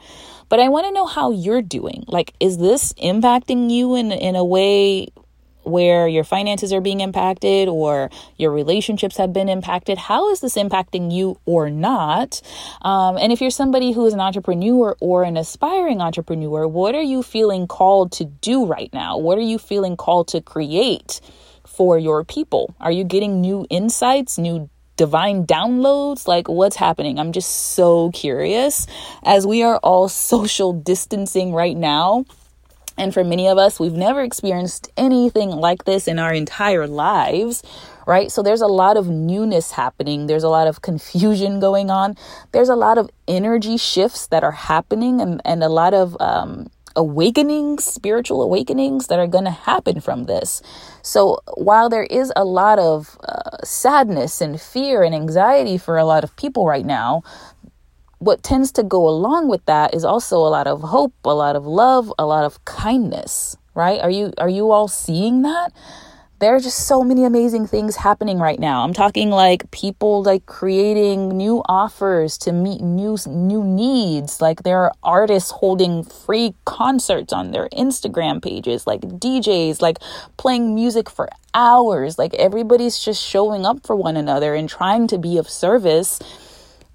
But 0.48 0.60
I 0.60 0.68
want 0.68 0.86
to 0.86 0.92
know 0.92 1.06
how 1.06 1.30
you're 1.30 1.62
doing. 1.62 2.04
Like, 2.08 2.34
is 2.38 2.58
this 2.58 2.92
impacting 3.32 3.70
you 3.70 3.94
in, 3.96 4.12
in 4.12 4.36
a 4.36 4.44
way 4.44 5.08
where 5.64 6.08
your 6.08 6.24
finances 6.24 6.72
are 6.72 6.80
being 6.80 7.00
impacted 7.00 7.68
or 7.68 8.10
your 8.36 8.50
relationships 8.50 9.16
have 9.16 9.32
been 9.32 9.48
impacted. 9.48 9.96
How 9.96 10.30
is 10.30 10.40
this 10.40 10.56
impacting 10.56 11.12
you 11.12 11.38
or 11.44 11.70
not? 11.70 12.42
Um, 12.82 13.16
and 13.16 13.32
if 13.32 13.40
you're 13.40 13.50
somebody 13.50 13.92
who 13.92 14.04
is 14.06 14.12
an 14.12 14.20
entrepreneur 14.20 14.96
or 15.00 15.22
an 15.22 15.36
aspiring 15.36 16.00
entrepreneur, 16.00 16.66
what 16.66 16.94
are 16.94 17.02
you 17.02 17.22
feeling 17.22 17.66
called 17.66 18.12
to 18.12 18.24
do 18.24 18.66
right 18.66 18.92
now? 18.92 19.18
What 19.18 19.38
are 19.38 19.42
you 19.42 19.58
feeling 19.58 19.96
called 19.96 20.28
to 20.28 20.40
create? 20.40 21.20
For 21.64 21.98
your 21.98 22.22
people? 22.22 22.74
Are 22.80 22.92
you 22.92 23.02
getting 23.02 23.40
new 23.40 23.66
insights, 23.70 24.36
new 24.36 24.68
divine 24.96 25.46
downloads? 25.46 26.28
Like, 26.28 26.48
what's 26.48 26.76
happening? 26.76 27.18
I'm 27.18 27.32
just 27.32 27.72
so 27.74 28.10
curious. 28.10 28.86
As 29.22 29.46
we 29.46 29.62
are 29.62 29.78
all 29.78 30.08
social 30.32 30.74
distancing 30.74 31.54
right 31.54 31.76
now, 31.76 32.26
and 32.96 33.12
for 33.12 33.24
many 33.24 33.48
of 33.48 33.58
us, 33.58 33.80
we've 33.80 33.92
never 33.92 34.22
experienced 34.22 34.90
anything 34.96 35.50
like 35.50 35.84
this 35.84 36.06
in 36.06 36.18
our 36.18 36.32
entire 36.32 36.86
lives, 36.86 37.62
right? 38.06 38.30
So 38.30 38.42
there's 38.42 38.60
a 38.60 38.66
lot 38.66 38.96
of 38.96 39.08
newness 39.08 39.72
happening. 39.72 40.26
There's 40.26 40.42
a 40.42 40.48
lot 40.48 40.66
of 40.66 40.82
confusion 40.82 41.60
going 41.60 41.90
on. 41.90 42.16
There's 42.52 42.68
a 42.68 42.76
lot 42.76 42.98
of 42.98 43.10
energy 43.26 43.76
shifts 43.76 44.26
that 44.28 44.44
are 44.44 44.52
happening 44.52 45.20
and, 45.20 45.40
and 45.44 45.62
a 45.62 45.68
lot 45.68 45.94
of 45.94 46.16
um, 46.20 46.70
awakenings, 46.96 47.84
spiritual 47.84 48.42
awakenings 48.42 49.06
that 49.06 49.18
are 49.18 49.26
going 49.26 49.44
to 49.44 49.50
happen 49.50 50.00
from 50.00 50.24
this. 50.24 50.62
So, 51.02 51.40
while 51.54 51.88
there 51.88 52.04
is 52.04 52.32
a 52.36 52.44
lot 52.44 52.78
of 52.78 53.18
uh, 53.26 53.58
sadness 53.64 54.40
and 54.40 54.60
fear 54.60 55.02
and 55.02 55.14
anxiety 55.14 55.78
for 55.78 55.96
a 55.96 56.04
lot 56.04 56.24
of 56.24 56.36
people 56.36 56.66
right 56.66 56.86
now, 56.86 57.22
what 58.22 58.42
tends 58.42 58.72
to 58.72 58.82
go 58.82 59.08
along 59.08 59.48
with 59.48 59.64
that 59.66 59.94
is 59.94 60.04
also 60.04 60.38
a 60.38 60.48
lot 60.48 60.66
of 60.66 60.80
hope, 60.82 61.14
a 61.24 61.34
lot 61.34 61.56
of 61.56 61.66
love, 61.66 62.12
a 62.18 62.26
lot 62.26 62.44
of 62.44 62.64
kindness, 62.64 63.56
right? 63.74 64.00
Are 64.00 64.10
you 64.10 64.32
are 64.38 64.48
you 64.48 64.70
all 64.70 64.88
seeing 64.88 65.42
that? 65.42 65.72
there 66.42 66.56
are 66.56 66.58
just 66.58 66.88
so 66.88 67.04
many 67.04 67.22
amazing 67.22 67.68
things 67.68 67.94
happening 67.94 68.40
right 68.40 68.58
now. 68.58 68.82
I'm 68.82 68.92
talking 68.92 69.30
like 69.30 69.70
people 69.70 70.24
like 70.24 70.44
creating 70.44 71.28
new 71.28 71.62
offers 71.66 72.36
to 72.38 72.52
meet 72.52 72.80
new 72.80 73.16
new 73.28 73.62
needs. 73.62 74.40
Like 74.40 74.64
there 74.64 74.80
are 74.80 74.92
artists 75.04 75.52
holding 75.52 76.02
free 76.02 76.56
concerts 76.64 77.32
on 77.32 77.52
their 77.52 77.68
Instagram 77.68 78.42
pages, 78.42 78.88
like 78.88 79.02
DJs 79.02 79.80
like 79.80 79.98
playing 80.36 80.74
music 80.74 81.08
for 81.08 81.28
hours. 81.54 82.18
Like 82.18 82.34
everybody's 82.34 82.98
just 82.98 83.22
showing 83.22 83.64
up 83.64 83.86
for 83.86 83.94
one 83.94 84.16
another 84.16 84.56
and 84.56 84.68
trying 84.68 85.06
to 85.06 85.18
be 85.18 85.38
of 85.38 85.48
service 85.48 86.18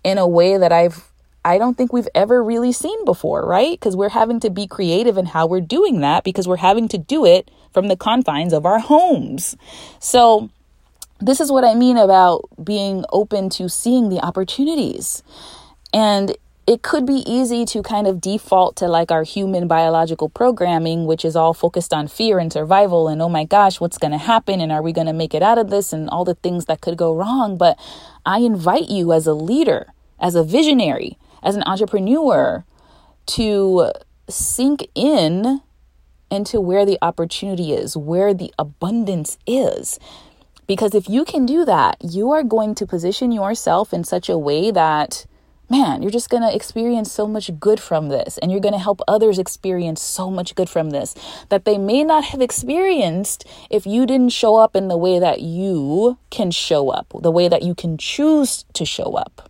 in 0.03 0.17
a 0.17 0.27
way 0.27 0.57
that 0.57 0.73
I've 0.73 1.06
I 1.47 1.57
don't 1.57 1.77
think 1.77 1.93
we've 1.93 2.09
ever 2.13 2.43
really 2.43 2.71
seen 2.71 3.05
before, 3.05 3.45
right? 3.45 3.71
Because 3.71 3.95
we're 3.95 4.09
having 4.09 4.39
to 4.41 4.49
be 4.49 4.67
creative 4.67 5.17
in 5.17 5.27
how 5.27 5.47
we're 5.47 5.61
doing 5.61 6.01
that 6.01 6.23
because 6.23 6.47
we're 6.47 6.57
having 6.57 6.87
to 6.89 6.97
do 6.97 7.25
it 7.25 7.49
from 7.71 7.87
the 7.87 7.95
confines 7.95 8.51
of 8.51 8.65
our 8.65 8.79
homes. 8.79 9.55
So, 9.99 10.49
this 11.19 11.39
is 11.39 11.51
what 11.51 11.63
I 11.63 11.73
mean 11.73 11.97
about 11.97 12.47
being 12.63 13.05
open 13.11 13.49
to 13.51 13.69
seeing 13.69 14.09
the 14.09 14.19
opportunities. 14.19 15.23
And 15.93 16.35
it 16.67 16.81
could 16.81 17.05
be 17.05 17.23
easy 17.25 17.63
to 17.65 17.81
kind 17.81 18.07
of 18.07 18.19
default 18.19 18.75
to 18.75 18.87
like 18.87 19.09
our 19.09 19.23
human 19.23 19.67
biological 19.69 20.27
programming, 20.27 21.05
which 21.05 21.23
is 21.23 21.35
all 21.35 21.53
focused 21.53 21.93
on 21.93 22.09
fear 22.09 22.39
and 22.39 22.51
survival 22.51 23.07
and 23.07 23.21
oh 23.21 23.29
my 23.29 23.45
gosh, 23.45 23.79
what's 23.79 23.97
going 23.97 24.11
to 24.11 24.17
happen? 24.17 24.59
And 24.59 24.71
are 24.71 24.81
we 24.81 24.91
going 24.91 25.07
to 25.07 25.13
make 25.13 25.33
it 25.33 25.41
out 25.41 25.57
of 25.57 25.69
this? 25.69 25.93
And 25.93 26.09
all 26.09 26.25
the 26.25 26.35
things 26.35 26.65
that 26.65 26.81
could 26.81 26.97
go 26.97 27.15
wrong. 27.15 27.57
But 27.57 27.79
I 28.25 28.39
invite 28.39 28.89
you 28.89 29.13
as 29.13 29.25
a 29.25 29.33
leader, 29.33 29.93
as 30.19 30.35
a 30.35 30.43
visionary, 30.43 31.17
as 31.47 31.55
an 31.55 31.63
entrepreneur 31.65 32.65
to 33.25 33.91
sink 34.29 34.85
in 34.93 35.61
into 36.29 36.59
where 36.59 36.85
the 36.85 36.97
opportunity 37.01 37.71
is, 37.71 37.95
where 37.95 38.33
the 38.33 38.53
abundance 38.59 39.37
is. 39.47 39.97
Because 40.67 40.93
if 40.93 41.07
you 41.07 41.23
can 41.23 41.45
do 41.45 41.63
that, 41.63 41.95
you 42.01 42.31
are 42.31 42.43
going 42.43 42.75
to 42.75 42.85
position 42.85 43.31
yourself 43.31 43.93
in 43.93 44.03
such 44.03 44.27
a 44.27 44.37
way 44.37 44.71
that, 44.71 45.25
man, 45.69 46.01
you're 46.01 46.11
just 46.11 46.29
going 46.29 46.43
to 46.43 46.53
experience 46.53 47.09
so 47.09 47.25
much 47.25 47.57
good 47.61 47.79
from 47.79 48.09
this. 48.09 48.37
And 48.39 48.51
you're 48.51 48.59
going 48.59 48.73
to 48.73 48.79
help 48.79 48.99
others 49.07 49.39
experience 49.39 50.01
so 50.01 50.29
much 50.29 50.53
good 50.53 50.69
from 50.69 50.89
this 50.89 51.15
that 51.47 51.63
they 51.63 51.77
may 51.77 52.03
not 52.03 52.25
have 52.25 52.41
experienced 52.41 53.45
if 53.69 53.85
you 53.85 54.05
didn't 54.05 54.33
show 54.33 54.57
up 54.57 54.75
in 54.75 54.89
the 54.89 54.97
way 54.97 55.17
that 55.17 55.39
you 55.39 56.17
can 56.29 56.51
show 56.51 56.89
up, 56.89 57.13
the 57.21 57.31
way 57.31 57.47
that 57.47 57.63
you 57.63 57.73
can 57.73 57.97
choose 57.97 58.65
to 58.73 58.83
show 58.83 59.13
up. 59.13 59.46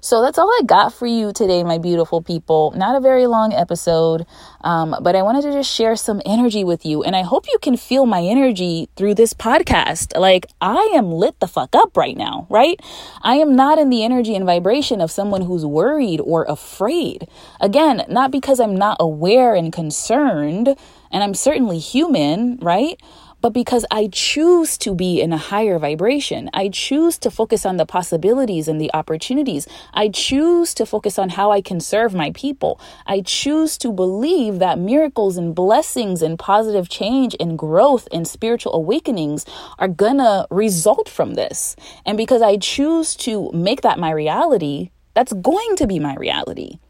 So 0.00 0.22
that's 0.22 0.38
all 0.38 0.48
I 0.48 0.62
got 0.64 0.94
for 0.94 1.06
you 1.06 1.32
today, 1.32 1.64
my 1.64 1.78
beautiful 1.78 2.22
people. 2.22 2.72
Not 2.76 2.96
a 2.96 3.00
very 3.00 3.26
long 3.26 3.52
episode, 3.52 4.24
um, 4.62 4.94
but 5.02 5.16
I 5.16 5.22
wanted 5.22 5.42
to 5.42 5.52
just 5.52 5.72
share 5.72 5.96
some 5.96 6.22
energy 6.24 6.62
with 6.62 6.86
you. 6.86 7.02
And 7.02 7.16
I 7.16 7.22
hope 7.22 7.46
you 7.48 7.58
can 7.60 7.76
feel 7.76 8.06
my 8.06 8.22
energy 8.22 8.88
through 8.96 9.14
this 9.14 9.34
podcast. 9.34 10.16
Like, 10.16 10.46
I 10.60 10.92
am 10.94 11.10
lit 11.12 11.40
the 11.40 11.48
fuck 11.48 11.74
up 11.74 11.96
right 11.96 12.16
now, 12.16 12.46
right? 12.48 12.80
I 13.22 13.36
am 13.36 13.56
not 13.56 13.78
in 13.78 13.90
the 13.90 14.04
energy 14.04 14.36
and 14.36 14.44
vibration 14.44 15.00
of 15.00 15.10
someone 15.10 15.42
who's 15.42 15.66
worried 15.66 16.20
or 16.20 16.44
afraid. 16.44 17.28
Again, 17.60 18.04
not 18.08 18.30
because 18.30 18.60
I'm 18.60 18.76
not 18.76 18.98
aware 19.00 19.54
and 19.54 19.72
concerned, 19.72 20.76
and 21.10 21.22
I'm 21.22 21.34
certainly 21.34 21.78
human, 21.78 22.58
right? 22.60 23.00
But 23.46 23.52
because 23.52 23.86
I 23.92 24.08
choose 24.08 24.76
to 24.78 24.92
be 24.92 25.20
in 25.20 25.32
a 25.32 25.38
higher 25.38 25.78
vibration. 25.78 26.50
I 26.52 26.68
choose 26.68 27.16
to 27.18 27.30
focus 27.30 27.64
on 27.64 27.76
the 27.76 27.86
possibilities 27.86 28.66
and 28.66 28.80
the 28.80 28.92
opportunities. 28.92 29.68
I 29.94 30.08
choose 30.08 30.74
to 30.74 30.84
focus 30.84 31.16
on 31.16 31.28
how 31.28 31.52
I 31.52 31.60
can 31.60 31.78
serve 31.78 32.12
my 32.12 32.32
people. 32.32 32.80
I 33.06 33.20
choose 33.20 33.78
to 33.78 33.92
believe 33.92 34.58
that 34.58 34.80
miracles 34.80 35.36
and 35.36 35.54
blessings 35.54 36.22
and 36.22 36.36
positive 36.36 36.88
change 36.88 37.36
and 37.38 37.56
growth 37.56 38.08
and 38.10 38.26
spiritual 38.26 38.74
awakenings 38.74 39.46
are 39.78 39.86
gonna 39.86 40.48
result 40.50 41.08
from 41.08 41.34
this. 41.34 41.76
And 42.04 42.16
because 42.16 42.42
I 42.42 42.56
choose 42.56 43.14
to 43.26 43.52
make 43.52 43.82
that 43.82 44.00
my 44.00 44.10
reality, 44.10 44.90
that's 45.14 45.32
going 45.34 45.76
to 45.76 45.86
be 45.86 46.00
my 46.00 46.16
reality. 46.16 46.80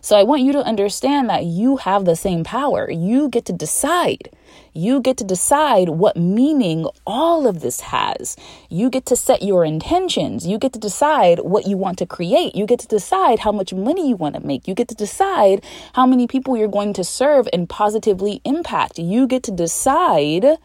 So 0.00 0.16
I 0.16 0.22
want 0.22 0.42
you 0.42 0.52
to 0.52 0.64
understand 0.64 1.28
that 1.30 1.44
you 1.44 1.78
have 1.78 2.04
the 2.04 2.16
same 2.16 2.44
power. 2.44 2.90
You 2.90 3.28
get 3.28 3.44
to 3.46 3.52
decide. 3.52 4.30
You 4.74 5.00
get 5.00 5.16
to 5.18 5.24
decide 5.24 5.90
what 5.90 6.16
meaning 6.16 6.86
all 7.06 7.46
of 7.46 7.60
this 7.60 7.80
has. 7.80 8.36
You 8.68 8.90
get 8.90 9.06
to 9.06 9.16
set 9.16 9.42
your 9.42 9.64
intentions. 9.64 10.46
You 10.46 10.58
get 10.58 10.72
to 10.72 10.78
decide 10.78 11.40
what 11.40 11.66
you 11.66 11.76
want 11.76 11.98
to 11.98 12.06
create. 12.06 12.54
You 12.54 12.66
get 12.66 12.80
to 12.80 12.88
decide 12.88 13.40
how 13.40 13.52
much 13.52 13.72
money 13.72 14.08
you 14.08 14.16
want 14.16 14.34
to 14.34 14.46
make. 14.46 14.66
You 14.66 14.74
get 14.74 14.88
to 14.88 14.94
decide 14.94 15.64
how 15.94 16.06
many 16.06 16.26
people 16.26 16.56
you're 16.56 16.68
going 16.68 16.92
to 16.94 17.04
serve 17.04 17.48
and 17.52 17.68
positively 17.68 18.40
impact. 18.44 18.98
You 18.98 19.26
get 19.26 19.42
to 19.44 19.52
decide 19.52 20.58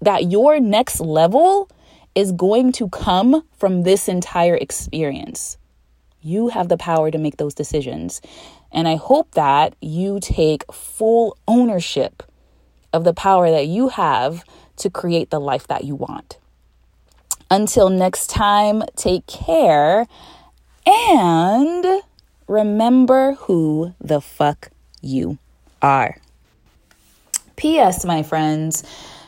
that 0.00 0.30
your 0.30 0.60
next 0.60 1.00
level 1.00 1.70
is 2.14 2.32
going 2.32 2.72
to 2.72 2.88
come 2.88 3.44
from 3.56 3.82
this 3.82 4.08
entire 4.08 4.56
experience. 4.56 5.58
You 6.24 6.48
have 6.48 6.68
the 6.68 6.78
power 6.78 7.10
to 7.10 7.18
make 7.18 7.36
those 7.36 7.52
decisions. 7.54 8.22
And 8.72 8.88
I 8.88 8.96
hope 8.96 9.32
that 9.32 9.74
you 9.82 10.20
take 10.20 10.64
full 10.72 11.36
ownership 11.46 12.22
of 12.94 13.04
the 13.04 13.12
power 13.12 13.50
that 13.50 13.66
you 13.66 13.90
have 13.90 14.42
to 14.76 14.88
create 14.88 15.28
the 15.28 15.38
life 15.38 15.68
that 15.68 15.84
you 15.84 15.94
want. 15.94 16.38
Until 17.50 17.90
next 17.90 18.30
time, 18.30 18.82
take 18.96 19.26
care 19.26 20.06
and 20.86 22.02
remember 22.48 23.34
who 23.34 23.94
the 24.00 24.22
fuck 24.22 24.70
you 25.02 25.36
are. 25.82 26.16
P.S., 27.56 28.04
my 28.04 28.22
friends. 28.22 28.82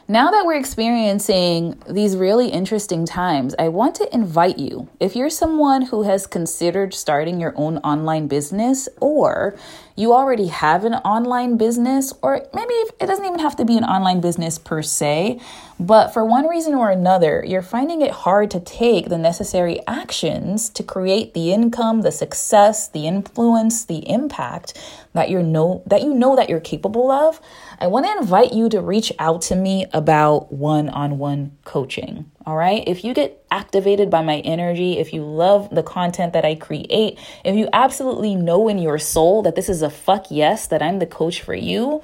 Now 0.08 0.30
that 0.30 0.46
we're 0.46 0.54
experiencing 0.56 1.82
these 1.90 2.16
really 2.16 2.48
interesting 2.50 3.06
times, 3.06 3.56
I 3.58 3.66
want 3.66 3.96
to 3.96 4.14
invite 4.14 4.56
you 4.56 4.88
if 5.00 5.16
you're 5.16 5.28
someone 5.28 5.82
who 5.82 6.04
has 6.04 6.28
considered 6.28 6.94
starting 6.94 7.40
your 7.40 7.52
own 7.56 7.78
online 7.78 8.28
business, 8.28 8.88
or 9.00 9.56
you 9.96 10.12
already 10.12 10.48
have 10.48 10.84
an 10.84 10.94
online 10.94 11.56
business, 11.56 12.12
or 12.22 12.46
maybe 12.52 12.74
it 12.74 13.06
doesn't 13.06 13.24
even 13.24 13.38
have 13.38 13.56
to 13.56 13.64
be 13.64 13.78
an 13.78 13.84
online 13.84 14.20
business 14.20 14.58
per 14.58 14.82
se, 14.82 15.40
but 15.80 16.08
for 16.08 16.24
one 16.24 16.46
reason 16.46 16.74
or 16.74 16.90
another, 16.90 17.42
you're 17.46 17.62
finding 17.62 18.02
it 18.02 18.10
hard 18.10 18.50
to 18.50 18.60
take 18.60 19.08
the 19.08 19.16
necessary 19.16 19.80
actions 19.86 20.68
to 20.70 20.82
create 20.82 21.32
the 21.32 21.50
income, 21.50 22.02
the 22.02 22.12
success, 22.12 22.88
the 22.88 23.06
influence, 23.06 23.84
the 23.86 24.08
impact 24.08 24.78
that 25.14 25.30
you 25.30 25.42
know 25.42 25.82
that 25.86 26.02
you 26.02 26.12
know 26.12 26.36
that 26.36 26.50
you're 26.50 26.60
capable 26.60 27.10
of. 27.10 27.40
I 27.78 27.86
want 27.86 28.04
to 28.04 28.16
invite 28.18 28.52
you 28.52 28.68
to 28.68 28.80
reach 28.82 29.12
out 29.18 29.40
to 29.42 29.56
me 29.56 29.86
about 29.92 30.52
one-on-one 30.52 31.56
coaching. 31.64 32.30
All 32.46 32.56
right? 32.56 32.84
If 32.86 33.02
you 33.02 33.12
get 33.12 33.44
activated 33.50 34.08
by 34.08 34.22
my 34.22 34.38
energy, 34.38 34.98
if 34.98 35.12
you 35.12 35.24
love 35.24 35.68
the 35.70 35.82
content 35.82 36.32
that 36.34 36.44
I 36.44 36.54
create, 36.54 37.18
if 37.44 37.56
you 37.56 37.68
absolutely 37.72 38.36
know 38.36 38.68
in 38.68 38.78
your 38.78 38.98
soul 38.98 39.42
that 39.42 39.56
this 39.56 39.68
is 39.68 39.82
a 39.82 39.90
fuck 39.90 40.26
yes 40.30 40.68
that 40.68 40.80
I'm 40.80 41.00
the 41.00 41.06
coach 41.06 41.42
for 41.42 41.54
you, 41.54 42.02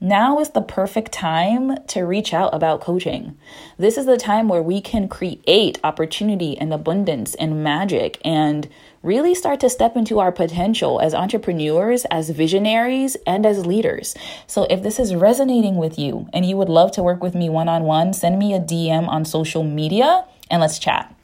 now 0.00 0.40
is 0.40 0.50
the 0.50 0.62
perfect 0.62 1.12
time 1.12 1.76
to 1.88 2.02
reach 2.02 2.32
out 2.32 2.54
about 2.54 2.80
coaching. 2.80 3.36
This 3.76 3.98
is 3.98 4.06
the 4.06 4.16
time 4.16 4.48
where 4.48 4.62
we 4.62 4.80
can 4.80 5.08
create 5.08 5.78
opportunity 5.84 6.56
and 6.56 6.72
abundance 6.72 7.34
and 7.34 7.62
magic 7.62 8.18
and 8.24 8.66
really 9.02 9.34
start 9.34 9.60
to 9.60 9.68
step 9.68 9.96
into 9.96 10.18
our 10.18 10.32
potential 10.32 11.00
as 11.00 11.12
entrepreneurs, 11.12 12.06
as 12.06 12.30
visionaries, 12.30 13.16
and 13.26 13.44
as 13.44 13.66
leaders. 13.66 14.14
So, 14.46 14.64
if 14.70 14.82
this 14.82 14.98
is 14.98 15.14
resonating 15.14 15.76
with 15.76 15.98
you 15.98 16.28
and 16.32 16.46
you 16.46 16.56
would 16.56 16.70
love 16.70 16.92
to 16.92 17.02
work 17.02 17.22
with 17.22 17.34
me 17.34 17.50
one 17.50 17.68
on 17.68 17.84
one, 17.84 18.14
send 18.14 18.38
me 18.38 18.54
a 18.54 18.60
DM 18.60 19.06
on 19.06 19.26
social 19.26 19.62
media 19.62 20.24
and 20.50 20.62
let's 20.62 20.78
chat. 20.78 21.14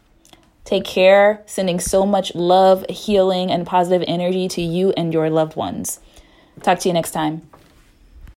Take 0.64 0.84
care, 0.84 1.42
sending 1.46 1.80
so 1.80 2.04
much 2.04 2.34
love, 2.34 2.84
healing, 2.90 3.50
and 3.50 3.66
positive 3.66 4.04
energy 4.06 4.48
to 4.48 4.60
you 4.60 4.92
and 4.96 5.14
your 5.14 5.30
loved 5.30 5.56
ones. 5.56 6.00
Talk 6.62 6.80
to 6.80 6.88
you 6.88 6.92
next 6.92 7.12
time. 7.12 7.48